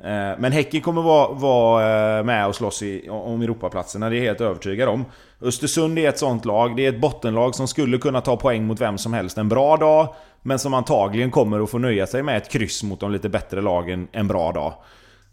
[0.00, 4.18] Eh, men Häcken kommer vara, vara eh, med och slåss i, om Europaplatserna, det är
[4.18, 5.04] jag helt övertygad om.
[5.40, 8.80] Östersund är ett sånt lag, det är ett bottenlag som skulle kunna ta poäng mot
[8.80, 10.14] vem som helst en bra dag.
[10.42, 13.60] Men som antagligen kommer att få nöja sig med ett kryss mot de lite bättre
[13.60, 14.74] lagen en bra dag.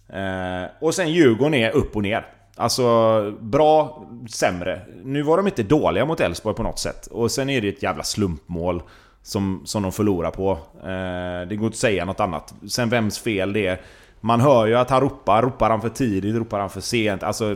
[0.10, 2.26] Eh, och sen Djurgården är upp och ner.
[2.56, 4.82] Alltså, bra, sämre.
[5.04, 7.08] Nu var de inte dåliga mot Elfsborg på något sätt.
[7.08, 8.82] Och sen är det ett jävla slumpmål
[9.24, 10.52] som, som de förlorar på.
[10.84, 12.54] Eh, det går inte att säga något annat.
[12.70, 13.82] Sen vems fel det är.
[14.22, 15.42] Man hör ju att han ropar.
[15.42, 16.36] Ropar han för tidigt?
[16.36, 17.24] Ropar han för sent?
[17.24, 17.56] Alltså...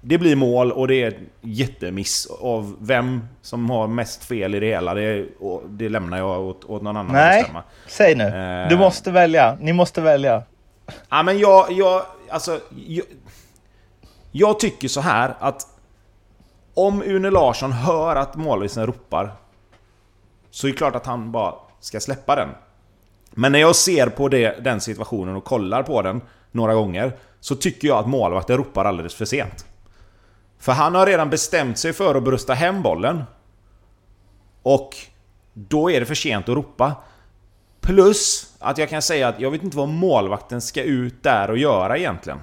[0.00, 2.28] Det blir mål och det är ett jättemiss.
[2.40, 5.26] Av vem som har mest fel i det hela, det,
[5.68, 7.62] det lämnar jag åt, åt någon annan Nej, att bestämma.
[7.86, 8.24] säg nu.
[8.24, 9.58] Eh, du måste välja.
[9.60, 10.42] Ni måste välja.
[11.08, 11.72] Ja, men jag...
[11.72, 12.60] jag alltså...
[12.86, 13.04] Jag,
[14.38, 15.66] jag tycker så här att...
[16.74, 19.32] Om Une Larsson hör att målvakten ropar
[20.50, 22.48] så är det klart att han bara ska släppa den.
[23.30, 26.20] Men när jag ser på det, den situationen och kollar på den
[26.52, 29.66] några gånger så tycker jag att målvakten ropar alldeles för sent.
[30.58, 33.24] För han har redan bestämt sig för att brösta hem bollen.
[34.62, 34.96] Och
[35.52, 36.94] då är det för sent att ropa.
[37.80, 41.58] Plus att jag kan säga att jag vet inte vad målvakten ska ut där och
[41.58, 42.38] göra egentligen.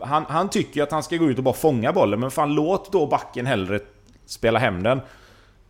[0.00, 2.92] Han, han tycker att han ska gå ut och bara fånga bollen, men fan låt
[2.92, 3.80] då backen hellre
[4.26, 5.00] spela hem den.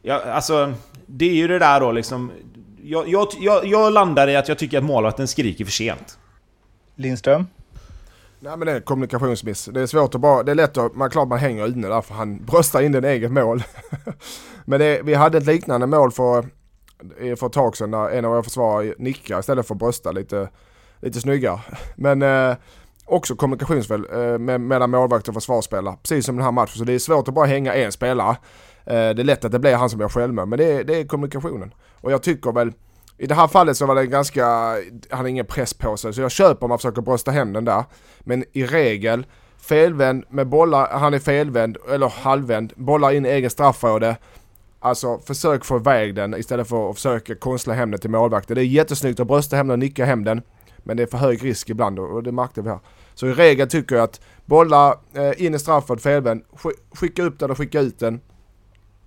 [0.03, 0.73] Ja, alltså,
[1.07, 2.33] det är ju det där då liksom
[2.83, 6.19] jag, jag, jag, jag landar i att jag tycker att målvakten skriker för sent.
[6.95, 7.47] Lindström?
[8.41, 9.65] Nej men det är kommunikationsmiss.
[9.65, 12.01] Det är svårt att bara, det är lätt att, man klart man hänger inne där
[12.01, 13.63] för han bröstar in den eget mål.
[14.65, 16.47] men det, vi hade ett liknande mål för,
[17.37, 20.49] för ett tag sedan där en av våra försvarare nickade istället för att brösta lite,
[21.01, 21.61] lite snyggare.
[21.97, 22.57] Men eh,
[23.09, 25.97] också kommunikationsfel eh, med, mellan målvakt och försvarsspelare.
[26.03, 26.79] Precis som den här matchen.
[26.79, 28.37] Så det är svårt att bara hänga en spelare.
[28.85, 30.47] Eh, det är lätt att det blir han som gör självmål.
[30.47, 31.75] Men det är, det är kommunikationen.
[32.01, 32.73] Och jag tycker väl
[33.19, 36.21] i det här fallet så var det ganska, han hade ingen press på sig så
[36.21, 37.85] jag köper om man försöker brösta hem den där.
[38.21, 39.27] Men i regel,
[39.59, 44.17] felvänd med bollar, han är felvänd eller halvvänd, bollar in i egen straffområde.
[44.81, 48.55] Alltså försök få iväg den istället för att försöka konstla hem den till målvakten.
[48.55, 50.43] Det är jättesnyggt att brösta hem den och nicka hem den.
[50.89, 52.79] Men det är för hög risk ibland och det märkte vi här.
[53.15, 56.43] Så i regel tycker jag att bolla eh, in i straffområdet felvänd,
[56.95, 58.21] skicka upp den och skicka ut den.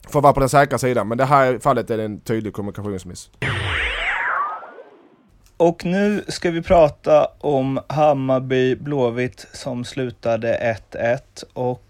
[0.09, 1.07] För att vara på den säkra sidan.
[1.07, 3.29] Men det här fallet är det en tydlig kommunikationsmiss.
[5.57, 11.19] Och nu ska vi prata om Hammarby Blåvitt som slutade 1-1
[11.53, 11.83] och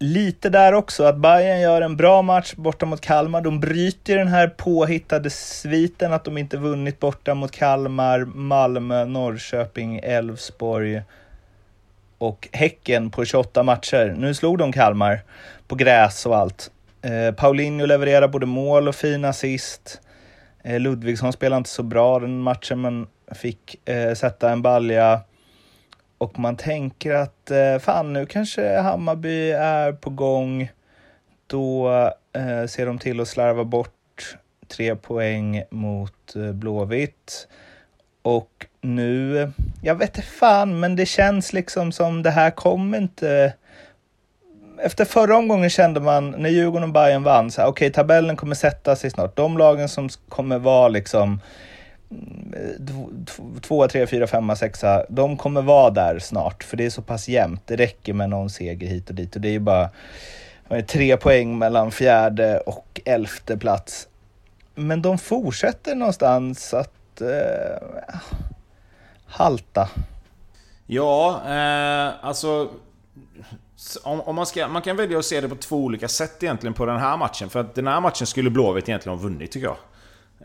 [0.00, 3.40] lite där också att Bayern gör en bra match borta mot Kalmar.
[3.40, 10.00] De bryter den här påhittade sviten att de inte vunnit borta mot Kalmar, Malmö, Norrköping,
[10.02, 11.02] Elfsborg
[12.18, 14.14] och Häcken på 28 matcher.
[14.18, 15.20] Nu slog de Kalmar
[15.68, 16.70] på gräs och allt.
[17.02, 20.00] Eh, Paulinho levererar både mål och fin assist.
[20.62, 25.20] Eh, Ludvigsson spelade inte så bra den matchen men fick eh, sätta en balja
[26.20, 30.70] och man tänker att eh, fan nu kanske Hammarby är på gång.
[31.46, 31.90] Då
[32.32, 34.36] eh, ser de till att slarva bort
[34.68, 37.48] tre poäng mot eh, Blåvitt.
[38.22, 39.52] Och nu,
[39.82, 43.52] jag vet inte fan, men det känns liksom som det här kommer inte...
[44.78, 48.36] Efter förra omgången kände man, när Djurgården och Bayern vann, så här, okej, okay, tabellen
[48.36, 49.36] kommer sätta sig snart.
[49.36, 51.40] De lagen som kommer vara liksom
[52.10, 56.64] Mm, eh, tvåa, trea, fyra, femma, sexa, de kommer vara där snart.
[56.64, 57.66] För det är så pass jämnt.
[57.66, 59.34] Det räcker med någon seger hit och dit.
[59.36, 59.90] Och det är ju bara
[60.88, 64.08] tre poäng mellan fjärde och elfte plats.
[64.74, 68.18] Men de fortsätter någonstans att eh,
[69.26, 69.88] halta.
[70.86, 72.68] Ja, eh, alltså...
[74.02, 76.74] Om, om, man, ska, man kan välja att se det på två olika sätt egentligen
[76.74, 77.50] på den här matchen.
[77.50, 79.76] För att den här matchen skulle Blåvitt egentligen ha vunnit tycker jag.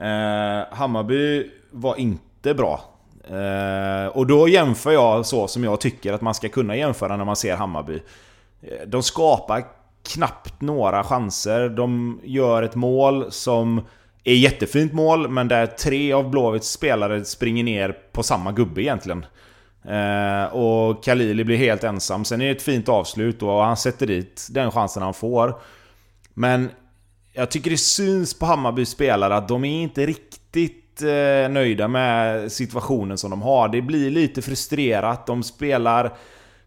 [0.02, 2.82] Eh, Hammarby var inte bra.
[3.28, 7.26] Eh, och då jämför jag så som jag tycker att man ska kunna jämföra när
[7.26, 8.02] man ser Hammarby.
[8.62, 9.64] Eh, de skapar
[10.14, 11.70] knappt några chanser.
[11.70, 13.82] De gör ett mål som
[14.24, 19.26] är jättefint mål, men där tre av Blåvitts spelare springer ner på samma gubbe egentligen.
[19.88, 22.26] Eh, och Khalili blir helt ensam.
[22.26, 25.60] Sen är det ett fint avslut och han sätter dit den chansen han får.
[26.34, 26.70] Men
[27.36, 32.52] jag tycker det syns på Hammarbys spelare att de är inte riktigt eh, nöjda med
[32.52, 33.70] situationen som de har.
[33.70, 35.28] Det blir lite frustrerat.
[35.28, 36.14] De spelar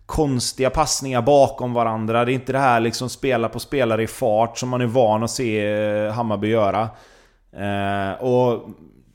[0.06, 2.24] konstiga passningar bakom varandra.
[2.24, 5.22] Det är inte det här liksom spela på spelare i fart som man är van
[5.22, 6.88] att se eh, Hammarby göra.
[7.52, 8.68] Eh, och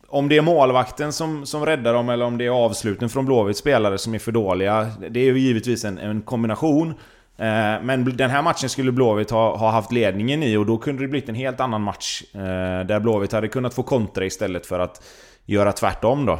[0.08, 3.60] om det är målvakten som, som räddar dem eller om det är avsluten från Blåvitts
[3.60, 4.88] spelare som är för dåliga.
[5.10, 6.94] Det är ju givetvis en, en kombination.
[7.38, 11.02] Eh, men den här matchen skulle Blåvitt ha, ha, haft ledningen i och då kunde
[11.02, 12.24] det blivit en helt annan match.
[12.34, 15.04] Eh, där Blåvitt hade kunnat få kontra istället för att
[15.46, 16.40] göra tvärtom då.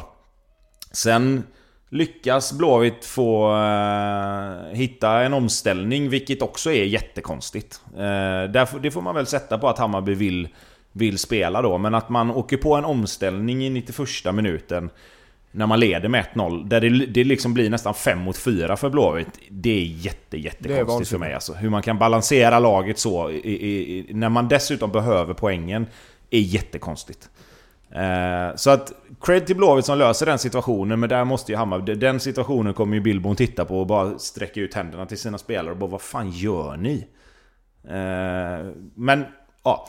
[0.92, 1.42] Sen
[1.88, 7.80] lyckas Blåvitt få eh, hitta en omställning, vilket också är jättekonstigt.
[7.94, 10.48] Eh, där, det får man väl sätta på att Hammarby vill,
[10.92, 14.90] vill spela då, men att man åker på en omställning i 91 minuten
[15.54, 18.90] när man leder med 1-0, där det, det liksom blir nästan 5 mot 4 för
[18.90, 19.38] Blåvitt.
[19.50, 21.52] Det är jätte, jättekonstigt för mig alltså.
[21.52, 25.86] Hur man kan balansera laget så, i, i, när man dessutom behöver poängen,
[26.30, 27.30] är jättekonstigt.
[27.90, 31.94] Eh, så att, cred till Blåvitt som löser den situationen, men där måste ju Hammarby...
[31.94, 35.70] Den situationen kommer ju Billborn titta på och bara sträcka ut händerna till sina spelare
[35.70, 37.06] och bara Vad fan gör ni?
[37.88, 39.24] Eh, men,
[39.64, 39.86] ja...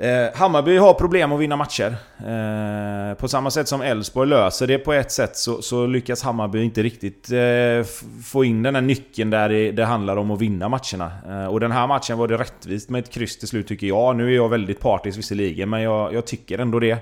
[0.00, 1.96] Eh, Hammarby har problem att vinna matcher.
[2.18, 6.62] Eh, på samma sätt som Elfsborg löser det på ett sätt så, så lyckas Hammarby
[6.62, 7.86] inte riktigt eh,
[8.24, 11.12] få in den här nyckeln där det, det handlar om att vinna matcherna.
[11.28, 14.16] Eh, och den här matchen var det rättvist med ett kryss till slut tycker jag.
[14.16, 16.98] Nu är jag väldigt partisk visserligen, men jag, jag tycker ändå det.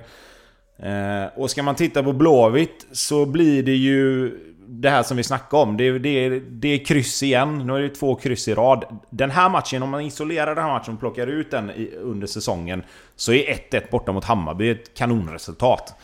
[0.83, 4.33] Eh, och ska man titta på Blåvitt så blir det ju
[4.71, 5.77] det här som vi snackade om.
[5.77, 7.59] Det, det, det är kryss igen.
[7.67, 8.85] Nu är det två kryss i rad.
[9.11, 12.27] Den här matchen, om man isolerar den här matchen och plockar ut den i, under
[12.27, 12.83] säsongen
[13.17, 15.95] så är 1-1 borta mot Hammarby ett kanonresultat.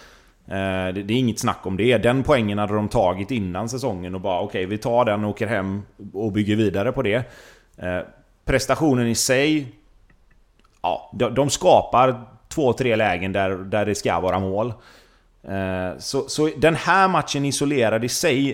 [0.46, 1.98] Eh, det, det, är inget snack om det.
[1.98, 5.30] Den poängen hade de tagit innan säsongen och bara okej, okay, vi tar den och
[5.30, 7.32] åker hem och bygger vidare på det.
[7.76, 8.00] Eh,
[8.44, 9.66] prestationen i sig...
[10.82, 14.72] Ja, de, de skapar två, tre lägen där, där det ska vara mål.
[15.48, 18.48] Eh, så, så den här matchen isolerad i sig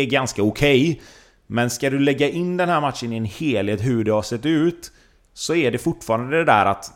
[0.00, 0.90] är ganska okej.
[0.90, 1.02] Okay.
[1.46, 4.46] Men ska du lägga in den här matchen i en helhet, hur det har sett
[4.46, 4.92] ut,
[5.34, 6.92] så är det fortfarande det där att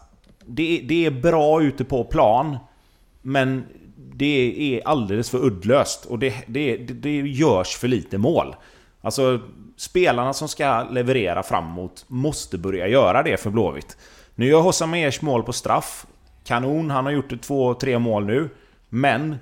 [0.46, 2.58] det, det är bra ute på plan,
[3.22, 3.64] men
[4.14, 8.54] det är alldeles för uddlöst och det, det, det görs för lite mål.
[9.00, 9.40] Alltså,
[9.76, 13.96] spelarna som ska leverera framåt måste börja göra det för Blåvitt.
[14.34, 16.06] Nu gör Hossam Ers mål på straff.
[16.44, 18.48] Kanon, han har gjort två, tre mål nu.
[18.94, 19.36] Men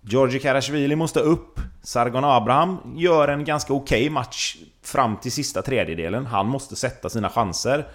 [0.00, 1.60] Georgi Karasjvili måste upp.
[1.82, 6.26] Sargon Abraham gör en ganska okej okay match fram till sista tredjedelen.
[6.26, 7.86] Han måste sätta sina chanser.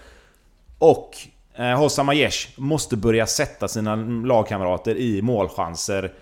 [0.78, 1.12] Och
[1.56, 6.14] eh, Hossam Aiesh måste börja sätta sina lagkamrater i målchanser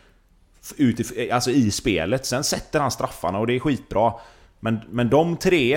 [0.78, 2.26] eh, alltså i spelet.
[2.26, 4.14] Sen sätter han straffarna och det är skitbra.
[4.60, 5.76] Men, men de tre,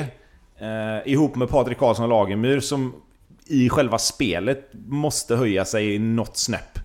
[0.59, 2.95] eh, ihop med Patrik Karlsson och Lagemyr, som
[3.47, 6.79] i själva spelet måste höja sig något snäpp.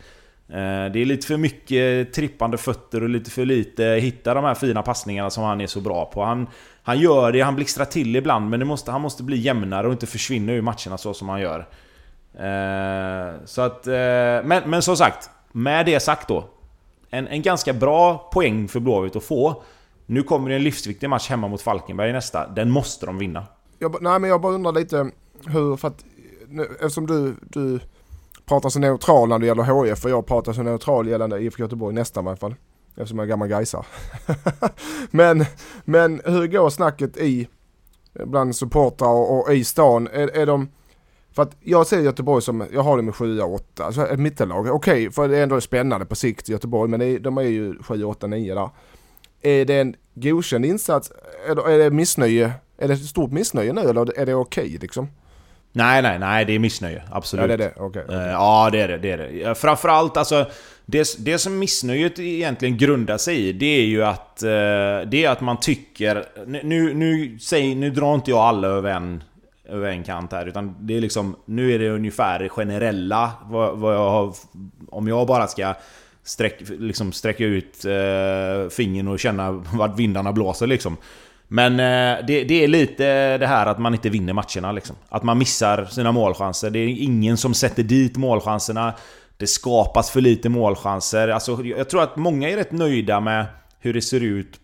[0.49, 4.55] Eh, det är lite för mycket trippande fötter och lite för lite hitta de här
[4.55, 6.23] fina passningarna som han är så bra på.
[6.23, 6.47] Han,
[6.83, 9.93] han gör det, han blixtrar till ibland men det måste, han måste bli jämnare och
[9.93, 11.59] inte försvinna ur matcherna så som han gör.
[12.33, 13.93] Eh, så att, eh,
[14.43, 16.49] men, men som sagt, med det sagt då.
[17.09, 19.63] En, en ganska bra poäng för Blåvitt att få.
[20.05, 22.47] Nu kommer det en livsviktig match hemma mot Falkenberg nästa.
[22.47, 23.45] Den måste de vinna.
[23.79, 25.11] Jag, nej men jag bara undrar lite
[25.45, 26.05] hur, för att
[26.71, 27.79] eftersom du, du
[28.47, 31.95] pratar så neutral när det gäller HIF och jag pratar så neutral gällande IFK Göteborg
[31.95, 32.55] nästan i alla fall.
[32.95, 33.85] Eftersom jag är gammal Gaisare.
[35.11, 35.45] men,
[35.85, 37.47] men hur går snacket i
[38.25, 40.07] bland supportrar och, och, i stan?
[40.07, 40.69] Är, är de...
[41.31, 44.67] För att jag ser Göteborg som, jag har dem i 7 8, alltså ett mittellag.
[44.67, 47.41] Okej, okay, för det är ändå spännande på sikt i Göteborg, men är, de är
[47.41, 48.69] ju 7, 8, 9 där.
[49.41, 51.11] Är det en godkänd insats?
[51.47, 52.53] Är är det missnöje?
[52.77, 55.07] Är det ett stort missnöje nu eller är det okej okay, liksom?
[55.77, 56.45] Nej, nej, nej.
[56.45, 57.03] Det är missnöje.
[57.11, 57.41] Absolut.
[57.41, 57.81] Ja, det är det.
[57.81, 58.15] Okay, okay.
[58.15, 58.97] Uh, ja, det är det.
[58.97, 59.55] det, är det.
[59.55, 60.45] Framförallt alltså...
[60.89, 64.39] Det, det som missnöjet egentligen grundar sig i, det är ju att...
[64.43, 64.49] Uh,
[65.09, 66.25] det är att man tycker...
[66.45, 69.23] Nu, nu, säg, nu drar inte jag alla över en,
[69.69, 71.35] över en kant här, utan det är liksom...
[71.45, 74.33] Nu är det ungefär generella, vad, vad jag har...
[74.89, 75.73] Om jag bara ska
[76.23, 80.97] sträck, liksom sträcka ut uh, fingern och känna vart vindarna blåser liksom.
[81.47, 84.95] Men eh, det, det, är lite det här att man inte vinner matcherna liksom.
[85.09, 86.69] Att man missar sina målchanser.
[86.69, 88.93] Det är ingen som sätter dit målchanserna.
[89.37, 91.27] Det skapas för lite målchanser.
[91.27, 93.45] Alltså, jag tror att många är rätt nöjda med
[93.79, 94.59] hur det ser ut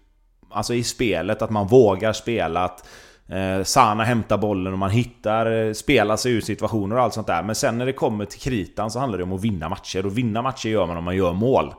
[0.52, 1.42] alltså i spelet.
[1.42, 2.64] Att man vågar spela.
[2.64, 2.88] Att
[3.28, 7.28] eh, Sana hämtar bollen och man hittar, eh, spelar sig ur situationer och allt sånt
[7.28, 7.44] där.
[7.44, 10.06] Men sen när det kommer till kritan så handlar det om att vinna matcher.
[10.06, 11.74] Och vinna matcher gör man om man gör mål.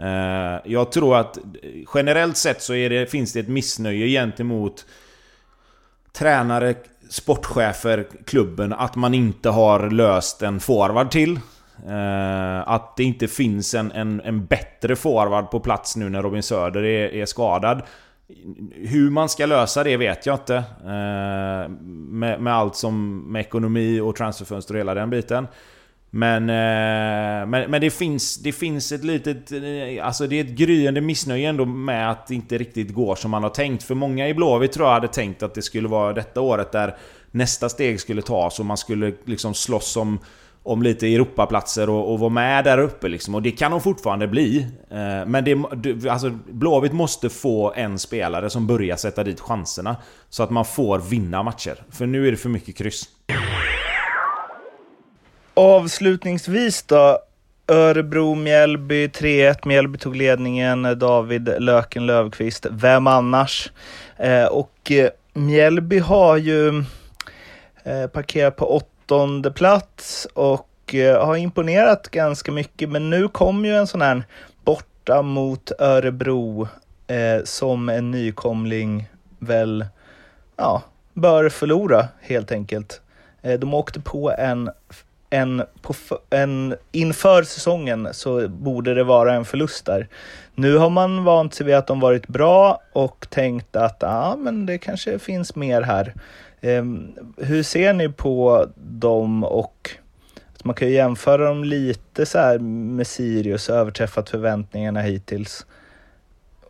[0.00, 1.38] Eh, jag tror att
[1.94, 4.86] generellt sett så det, finns det ett missnöje gentemot
[6.12, 6.74] tränare,
[7.10, 11.40] sportchefer, klubben att man inte har löst en forward till.
[11.88, 16.42] Eh, att det inte finns en, en, en, bättre forward på plats nu när Robin
[16.42, 17.82] Söder är, är skadad.
[18.74, 20.56] Hur man ska lösa det vet jag inte.
[20.56, 25.46] Eh, med, med, allt som med ekonomi och transferfönster och hela den biten.
[26.10, 29.52] Men, eh, men, men det, finns, det finns ett litet...
[29.52, 33.30] Eh, alltså det är ett gryende missnöje ändå med att det inte riktigt går som
[33.30, 33.82] man har tänkt.
[33.82, 36.96] För många i Blåvitt tror jag hade tänkt att det skulle vara detta året där
[37.30, 40.18] nästa steg skulle tas och man skulle liksom slåss om,
[40.62, 43.34] om lite Europaplatser och, och vara med där uppe liksom.
[43.34, 44.66] Och det kan de fortfarande bli.
[44.90, 49.96] Eh, men det, alltså Blåvitt måste få en spelare som börjar sätta dit chanserna.
[50.28, 51.82] Så att man får vinna matcher.
[51.90, 53.08] För nu är det för mycket kryss.
[55.54, 57.18] Avslutningsvis då.
[57.66, 59.56] Örebro-Mjällby 3-1.
[59.64, 60.98] Mjällby tog ledningen.
[60.98, 62.66] David Löken Lövqvist.
[62.70, 63.72] Vem annars?
[64.16, 66.84] Eh, och eh, Mjällby har ju
[67.84, 72.88] eh, parkerat på åttonde plats och eh, har imponerat ganska mycket.
[72.88, 74.22] Men nu kom ju en sån här
[74.64, 76.68] borta mot Örebro
[77.06, 79.84] eh, som en nykomling väl,
[80.56, 80.82] ja,
[81.14, 83.00] bör förlora helt enkelt.
[83.42, 84.70] Eh, de åkte på en
[85.30, 85.94] en, på,
[86.30, 90.08] en, inför säsongen så borde det vara en förlust där.
[90.54, 94.66] Nu har man vant sig vid att de varit bra och tänkt att ja, men
[94.66, 96.14] det kanske finns mer här.
[96.60, 96.84] Eh,
[97.36, 99.90] hur ser ni på dem och
[100.52, 105.66] alltså man kan ju jämföra dem lite så här med Sirius, överträffat förväntningarna hittills.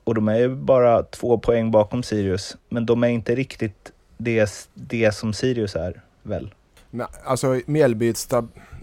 [0.05, 4.69] Och de är ju bara två poäng bakom Sirius, men de är inte riktigt det,
[4.75, 6.51] det som Sirius är, väl?
[6.91, 8.15] Nej, alltså Mjällby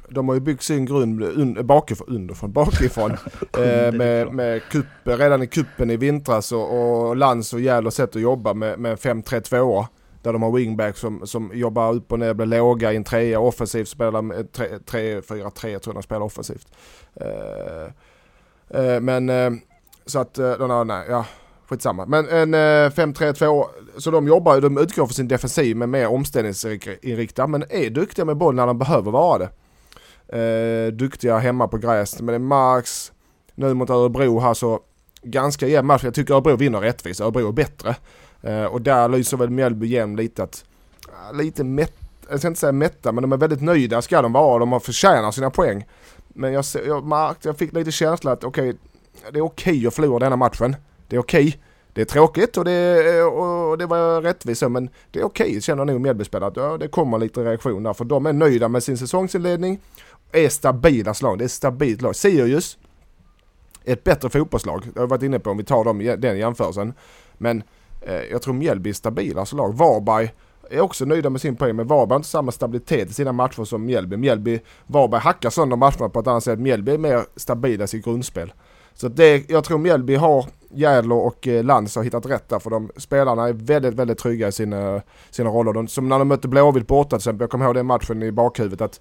[0.10, 3.12] de har ju byggt sin grund un, bakifrån, underifrån, bakifrån.
[3.58, 8.16] eh, med, med kupp, redan i kuppen i vintras och, och Lands och Jäl sätt
[8.16, 9.86] att jobba med, med 5-3-2
[10.22, 13.40] där de har wingback som, som jobbar upp och ner, blir låga i en trea,
[13.40, 16.68] offensivt spelar 3-4-3 tror jag de spelar offensivt.
[17.16, 17.84] Eh,
[18.82, 19.52] eh, men eh,
[20.06, 21.26] så att, eh, nej, ja
[21.70, 22.06] skitsamma.
[22.06, 23.66] Men en eh, 5-3-2,
[23.98, 28.26] så de jobbar ju, de utgår från sin defensiv med mer omställningsinriktad men är duktiga
[28.26, 29.50] med boll när de behöver vara det.
[30.28, 32.22] Eh, duktiga hemma på gräs.
[32.22, 33.12] Men det är Marx,
[33.56, 34.80] nu mot Örebro här så
[35.22, 36.04] ganska jämn match.
[36.04, 37.22] Jag tycker Örebro vinner rättvist.
[37.22, 37.96] Örebro är bättre.
[38.42, 40.66] Eh, och där lyser väl Mjällby igenom lite att,
[41.34, 41.94] lite mätt,
[42.30, 44.60] jag ska inte säga mätta, men de är väldigt nöjda ska de vara.
[44.60, 45.86] De har förtjänat sina poäng.
[46.28, 48.80] Men jag, jag, märkt, jag fick lite känsla att okej, okay,
[49.32, 50.76] det är okej okay att förlora denna matchen.
[51.08, 51.48] Det är okej.
[51.48, 51.60] Okay.
[51.94, 56.02] Det är tråkigt och det, och det var rättvist men det är okej känner nog
[56.02, 59.80] Mjällbyspelare att ja, det kommer lite reaktion där för de är nöjda med sin säsongsinledning
[60.32, 61.38] är stabila slag.
[61.38, 62.16] Det är ett stabilt lag.
[62.16, 62.78] Sirius,
[63.84, 64.82] ett bättre fotbollslag.
[64.82, 66.94] Det har jag varit inne på om vi tar dem, den jämförelsen.
[67.38, 67.64] Men
[68.02, 69.78] eh, jag tror Mjällby är stabila lag.
[69.78, 70.34] Varberg
[70.70, 73.64] är också nöjda med sin poäng men Varberg har inte samma stabilitet i sina matcher
[73.64, 74.18] som Mjällby.
[74.18, 76.60] Mjällby, Varberg hackar sönder matcherna på ett annat sätt.
[76.60, 78.54] Mjällby är mer stabila i sitt grundspel.
[78.94, 82.70] Så det, jag tror Mjällby har Jädler och eh, Lantz har hittat rätt där för
[82.70, 85.74] de spelarna är väldigt, väldigt trygga i sina, sina roller.
[85.74, 88.32] De, som när de mötte Blåvitt borta till exempel, jag kommer ihåg den matchen i
[88.32, 89.00] bakhuvudet att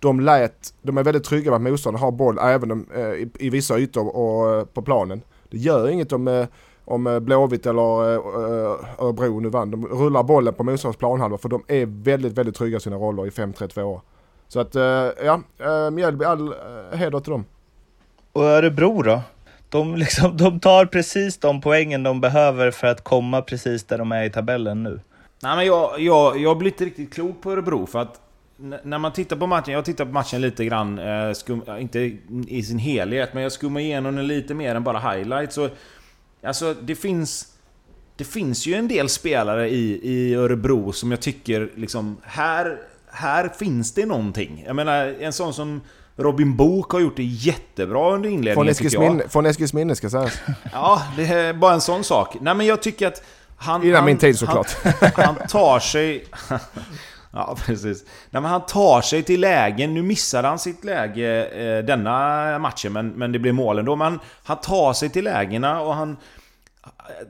[0.00, 3.30] de lät, de är väldigt trygga med att motståndarna har boll även de, eh, i,
[3.38, 5.22] i, vissa ytor och, eh, på planen.
[5.50, 6.46] Det gör inget om, eh,
[6.84, 9.70] om eh, Blåvitt eller eh, Örebro nu vann.
[9.70, 13.26] De rullar bollen på motståndarens planhalva för de är väldigt, väldigt trygga i sina roller
[13.26, 14.00] i 5-3-2.
[14.48, 14.82] Så att eh,
[15.24, 15.40] ja,
[15.90, 16.54] Mjällby, all
[16.92, 17.44] heder till dem.
[18.32, 19.20] Och Örebro då?
[19.70, 24.12] De, liksom, de tar precis de poängen de behöver för att komma precis där de
[24.12, 25.00] är i tabellen nu.
[25.42, 28.20] Nej, men jag, jag, jag blir inte riktigt klok på Örebro för att
[28.82, 31.98] när man tittar på matchen, jag tittar på matchen lite grann, eh, skum, inte
[32.48, 35.54] i sin helhet, men jag skummar igenom den lite mer än bara highlights.
[35.54, 35.68] Så,
[36.42, 37.54] alltså det finns...
[38.16, 42.78] Det finns ju en del spelare i, i Örebro som jag tycker liksom, här,
[43.10, 44.64] här finns det någonting.
[44.66, 45.80] Jag menar, en sån som
[46.18, 49.12] Robin Book har gjort det jättebra under inledningen från tycker jag.
[49.12, 50.38] Minne, från Eskils minne ska sägas.
[50.72, 52.36] Ja, det är bara en sån sak.
[52.40, 53.22] Nej men jag tycker att
[53.56, 53.82] han...
[53.82, 54.76] Innan han, min tid såklart.
[54.84, 56.24] Han, han tar sig...
[57.32, 58.04] Ja, precis.
[58.30, 59.94] Nej, men han tar sig till lägen.
[59.94, 63.96] Nu missade han sitt läge eh, denna matchen, men, men det blev mål ändå.
[63.96, 66.16] Men han tar sig till lägena och han...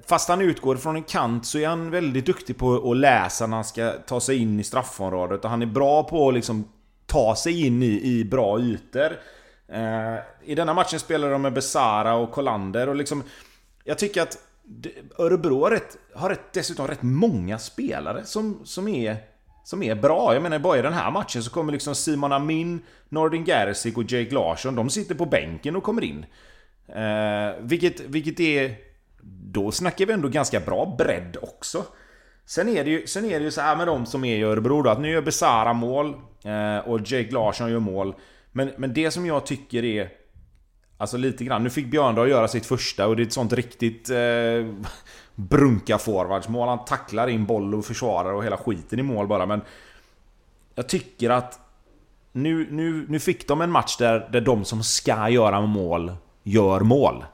[0.07, 3.57] Fast han utgår från en kant så är han väldigt duktig på att läsa när
[3.57, 5.45] han ska ta sig in i straffområdet.
[5.45, 6.69] Och han är bra på att liksom
[7.09, 9.19] ta sig in i, i bra ytor.
[9.69, 13.23] Eh, I denna matchen spelar de med Besara och Kolander och liksom...
[13.85, 14.39] Jag tycker att
[15.19, 19.17] Örebro har, rätt, har rätt, dessutom rätt många spelare som, som är
[19.65, 20.35] som är bra.
[20.35, 24.13] Jag menar bara i den här matchen så kommer liksom Simon Amin, Nordin Gerzik och
[24.13, 26.27] Jake Larsson, de sitter på bänken och kommer in.
[26.89, 28.75] Eh, vilket, vilket är...
[29.51, 31.85] Då snackar vi ändå ganska bra bredd också.
[32.49, 34.43] Sen är det ju, sen är det ju så här med de som är i
[34.43, 38.15] Örebro då, att nu gör Besara mål eh, och Jake Larsson gör mål.
[38.53, 40.11] Men, men det som jag tycker är...
[40.99, 44.11] Alltså lite grann, nu fick Björndal göra sitt första och det är ett sånt riktigt...
[44.11, 44.89] Eh,
[45.35, 46.69] brunka forwardsmål.
[46.69, 49.47] Han tacklar in boll och försvarar och hela skiten i mål bara.
[49.47, 49.61] Men
[50.75, 51.61] jag tycker att
[52.33, 56.81] nu, nu, nu fick de en match där, där de som ska göra mål gör
[56.81, 57.25] mål.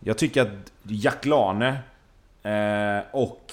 [0.00, 1.78] Jag tycker att Jack Lane
[2.42, 3.52] eh, och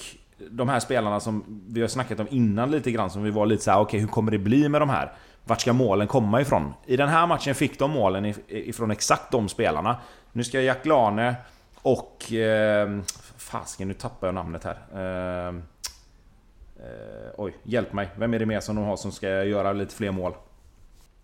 [0.50, 3.62] de här spelarna som vi har snackat om innan lite grann, som vi var lite
[3.62, 5.12] såhär, okej okay, hur kommer det bli med de här?
[5.44, 6.74] Vart ska målen komma ifrån?
[6.86, 9.96] I den här matchen fick de målen ifrån exakt de spelarna.
[10.32, 11.34] Nu ska Jack Lane
[11.82, 13.00] och eh,
[13.36, 14.76] Fasken, nu tappar jag namnet här.
[14.94, 18.08] Uh, uh, oj, hjälp mig.
[18.16, 20.32] Vem är det mer som de har som ska göra lite fler mål?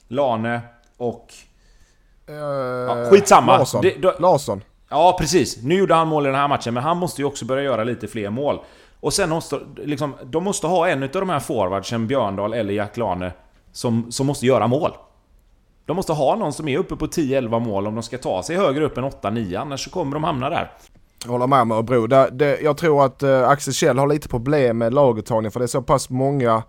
[0.09, 0.61] Lane
[0.97, 1.35] och...
[2.31, 3.59] Uh, ja, skitsamma.
[3.59, 3.83] Larsson.
[3.83, 4.63] Det, då, Larsson.
[4.89, 5.63] Ja, precis.
[5.63, 7.85] Nu gjorde han mål i den här matchen, men han måste ju också börja göra
[7.85, 8.61] lite fler mål.
[9.01, 9.61] Och sen måste...
[9.77, 13.33] Liksom, de måste ha en av de här forwardsen, Björndal eller Jack Lane,
[13.73, 14.91] som, som måste göra mål.
[15.87, 18.57] De måste ha någon som är uppe på 10-11 mål om de ska ta sig
[18.57, 20.73] högre upp än 8-9, annars så kommer de hamna där.
[21.25, 22.07] Jag håller med om Örebro.
[22.07, 25.65] Det, det, jag tror att uh, Axel Kjell har lite problem med laguttagningen för det
[25.65, 26.63] är så pass många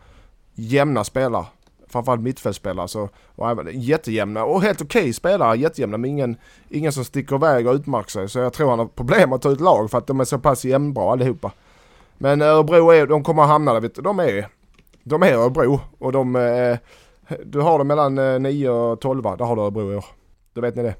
[0.55, 1.45] jämna spelare.
[1.88, 2.88] Framförallt mittfältspelare.
[2.88, 6.38] Så, och även jättejämna och helt okej okay spelare, jättejämna men ingen,
[6.69, 8.30] ingen som sticker iväg och utmärker sig.
[8.30, 10.39] Så jag tror han har problem att ta ut lag för att de är så
[10.39, 11.51] pass jämnbra allihopa.
[12.22, 14.01] Men Örebro är, de kommer att hamna där, vet du.
[14.01, 14.47] De är,
[15.03, 16.78] de är Örebro och de, eh,
[17.45, 20.05] du har dem mellan eh, 9 och 12, där har du Örebro i år.
[20.53, 20.95] Då vet ni det.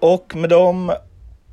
[0.00, 0.92] Och med de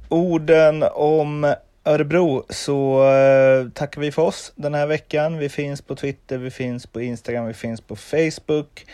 [0.09, 1.53] orden om
[1.85, 5.37] Örebro så eh, tackar vi för oss den här veckan.
[5.37, 8.85] Vi finns på Twitter, vi finns på Instagram, vi finns på Facebook.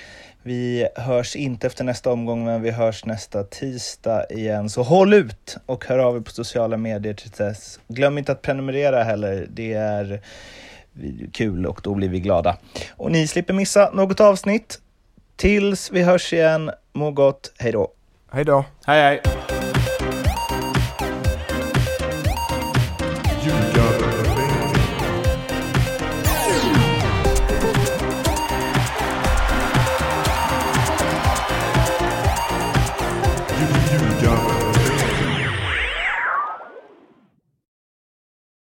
[0.48, 4.70] Vi hörs inte efter nästa omgång, men vi hörs nästa tisdag igen.
[4.70, 7.80] Så håll ut och hör av er på sociala medier till dess.
[7.88, 9.48] Glöm inte att prenumerera heller.
[9.50, 10.22] Det är
[11.32, 12.58] kul och då blir vi glada.
[12.92, 14.80] Och ni slipper missa något avsnitt.
[15.36, 17.54] Tills vi hörs igen, må gott.
[17.58, 17.92] Hej då!
[18.32, 18.66] Hej då!
[18.86, 19.57] Hej hej!